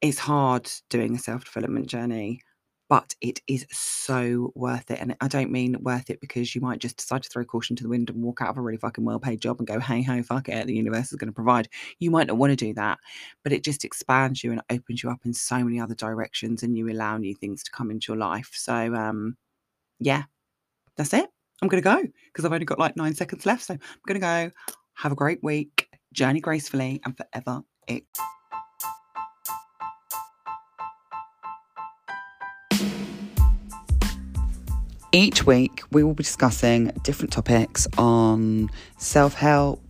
it's 0.00 0.18
hard 0.18 0.70
doing 0.90 1.14
a 1.14 1.18
self 1.18 1.44
development 1.44 1.86
journey, 1.86 2.40
but 2.88 3.14
it 3.20 3.40
is 3.48 3.66
so 3.70 4.52
worth 4.54 4.90
it. 4.90 5.00
And 5.00 5.16
I 5.20 5.28
don't 5.28 5.50
mean 5.50 5.76
worth 5.82 6.10
it 6.10 6.20
because 6.20 6.54
you 6.54 6.60
might 6.60 6.78
just 6.78 6.98
decide 6.98 7.22
to 7.22 7.28
throw 7.28 7.44
caution 7.44 7.74
to 7.76 7.82
the 7.82 7.88
wind 7.88 8.10
and 8.10 8.22
walk 8.22 8.40
out 8.40 8.50
of 8.50 8.58
a 8.58 8.60
really 8.62 8.78
fucking 8.78 9.04
well 9.04 9.18
paid 9.18 9.40
job 9.40 9.58
and 9.58 9.66
go, 9.66 9.80
hey 9.80 10.02
ho, 10.02 10.22
fuck 10.22 10.48
it, 10.48 10.66
the 10.66 10.74
universe 10.74 11.10
is 11.12 11.18
going 11.18 11.28
to 11.28 11.34
provide. 11.34 11.68
You 11.98 12.10
might 12.10 12.28
not 12.28 12.36
want 12.36 12.50
to 12.50 12.56
do 12.56 12.74
that, 12.74 12.98
but 13.42 13.52
it 13.52 13.64
just 13.64 13.84
expands 13.84 14.44
you 14.44 14.52
and 14.52 14.62
opens 14.70 15.02
you 15.02 15.10
up 15.10 15.20
in 15.24 15.32
so 15.32 15.62
many 15.64 15.80
other 15.80 15.94
directions 15.94 16.62
and 16.62 16.76
you 16.76 16.90
allow 16.90 17.16
new 17.16 17.34
things 17.34 17.62
to 17.64 17.70
come 17.70 17.90
into 17.90 18.12
your 18.12 18.18
life. 18.18 18.50
So, 18.52 18.94
um, 18.94 19.36
yeah, 19.98 20.24
that's 20.96 21.14
it. 21.14 21.26
I'm 21.62 21.68
going 21.68 21.82
to 21.82 21.88
go 21.88 22.02
because 22.26 22.44
I've 22.44 22.52
only 22.52 22.66
got 22.66 22.78
like 22.78 22.96
nine 22.96 23.14
seconds 23.14 23.46
left. 23.46 23.62
So 23.64 23.74
I'm 23.74 23.80
going 24.06 24.20
to 24.20 24.50
go. 24.50 24.50
Have 24.98 25.12
a 25.12 25.16
great 25.16 25.42
week, 25.42 25.90
journey 26.14 26.40
gracefully, 26.40 27.02
and 27.04 27.14
forever 27.14 27.60
it. 27.86 28.04
Each 35.12 35.46
week, 35.46 35.82
we 35.92 36.02
will 36.02 36.14
be 36.14 36.24
discussing 36.24 36.88
different 37.02 37.32
topics 37.32 37.86
on 37.96 38.70
self 38.98 39.34
help, 39.34 39.80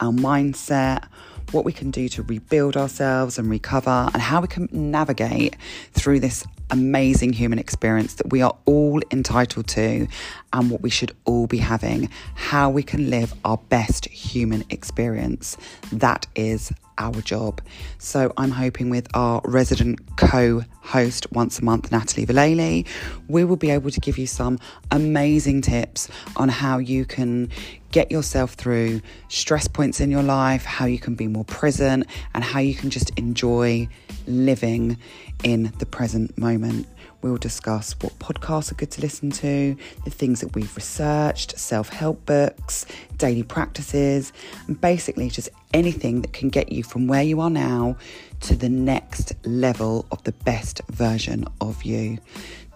our 0.00 0.12
mindset, 0.12 1.06
what 1.50 1.64
we 1.64 1.72
can 1.72 1.90
do 1.90 2.08
to 2.08 2.22
rebuild 2.22 2.76
ourselves 2.76 3.38
and 3.38 3.50
recover, 3.50 4.08
and 4.12 4.22
how 4.22 4.40
we 4.40 4.46
can 4.46 4.68
navigate 4.72 5.56
through 5.92 6.20
this 6.20 6.44
amazing 6.70 7.32
human 7.32 7.58
experience 7.58 8.14
that 8.14 8.30
we 8.30 8.42
are 8.42 8.56
all 8.64 9.00
entitled 9.10 9.66
to 9.66 10.06
and 10.52 10.70
what 10.70 10.80
we 10.80 10.90
should 10.90 11.12
all 11.24 11.46
be 11.46 11.58
having, 11.58 12.08
how 12.34 12.70
we 12.70 12.82
can 12.82 13.10
live 13.10 13.34
our 13.44 13.58
best 13.68 14.06
human 14.06 14.64
experience. 14.70 15.56
That 15.92 16.26
is 16.34 16.72
our 16.98 17.20
job. 17.22 17.60
So 17.98 18.32
I'm 18.36 18.50
hoping 18.50 18.90
with 18.90 19.08
our 19.14 19.40
resident 19.44 20.16
co 20.16 20.62
host 20.82 21.30
once 21.32 21.58
a 21.58 21.64
month, 21.64 21.90
Natalie 21.90 22.26
Vallely, 22.26 22.86
we 23.28 23.44
will 23.44 23.56
be 23.56 23.70
able 23.70 23.90
to 23.90 24.00
give 24.00 24.18
you 24.18 24.26
some 24.26 24.58
amazing 24.90 25.62
tips 25.62 26.08
on 26.36 26.48
how 26.48 26.78
you 26.78 27.04
can 27.04 27.48
get 27.90 28.10
yourself 28.10 28.54
through 28.54 29.00
stress 29.28 29.66
points 29.66 30.00
in 30.00 30.10
your 30.10 30.22
life, 30.22 30.64
how 30.64 30.86
you 30.86 30.98
can 30.98 31.14
be 31.14 31.26
more 31.26 31.44
present, 31.44 32.06
and 32.34 32.44
how 32.44 32.60
you 32.60 32.74
can 32.74 32.90
just 32.90 33.10
enjoy 33.18 33.88
living 34.26 34.96
in 35.42 35.72
the 35.78 35.86
present 35.86 36.36
moment. 36.38 36.86
We'll 37.22 37.36
discuss 37.36 37.94
what 38.00 38.18
podcasts 38.18 38.72
are 38.72 38.76
good 38.76 38.90
to 38.92 39.02
listen 39.02 39.30
to, 39.30 39.76
the 40.04 40.10
things 40.10 40.40
that 40.40 40.54
we've 40.54 40.74
researched, 40.74 41.58
self 41.58 41.90
help 41.90 42.24
books, 42.24 42.86
daily 43.18 43.42
practices, 43.42 44.32
and 44.66 44.80
basically 44.80 45.28
just 45.28 45.50
anything 45.74 46.22
that 46.22 46.32
can 46.32 46.48
get 46.48 46.72
you 46.72 46.82
from 46.82 47.06
where 47.06 47.22
you 47.22 47.40
are 47.40 47.50
now 47.50 47.96
to 48.40 48.56
the 48.56 48.70
next 48.70 49.34
level 49.44 50.06
of 50.10 50.22
the 50.24 50.32
best 50.32 50.80
version 50.88 51.44
of 51.60 51.82
you. 51.82 52.18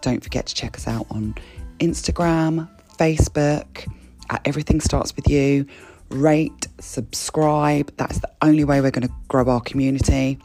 Don't 0.02 0.22
forget 0.22 0.46
to 0.46 0.54
check 0.54 0.76
us 0.76 0.87
out 0.87 1.07
on 1.11 1.35
Instagram, 1.78 2.68
Facebook, 2.98 3.90
at 4.28 4.42
Everything 4.44 4.80
Starts 4.80 5.16
With 5.16 5.28
You. 5.28 5.66
Rate, 6.11 6.68
subscribe. 6.80 7.90
That's 7.96 8.18
the 8.18 8.30
only 8.42 8.64
way 8.64 8.83
we're 8.83 8.90
going 8.90 9.09
to 9.09 9.14
grow 9.28 9.46
our 9.46 9.62
community. 9.62 10.38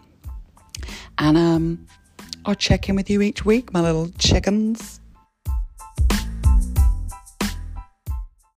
And 1.18 1.38
um, 1.38 1.88
I'll 2.50 2.56
check 2.56 2.90
in 2.90 2.96
with 2.96 3.12
you 3.12 3.22
each 3.22 3.46
week, 3.46 3.72
my 3.72 3.80
little 3.80 4.10
chickens. 4.18 4.99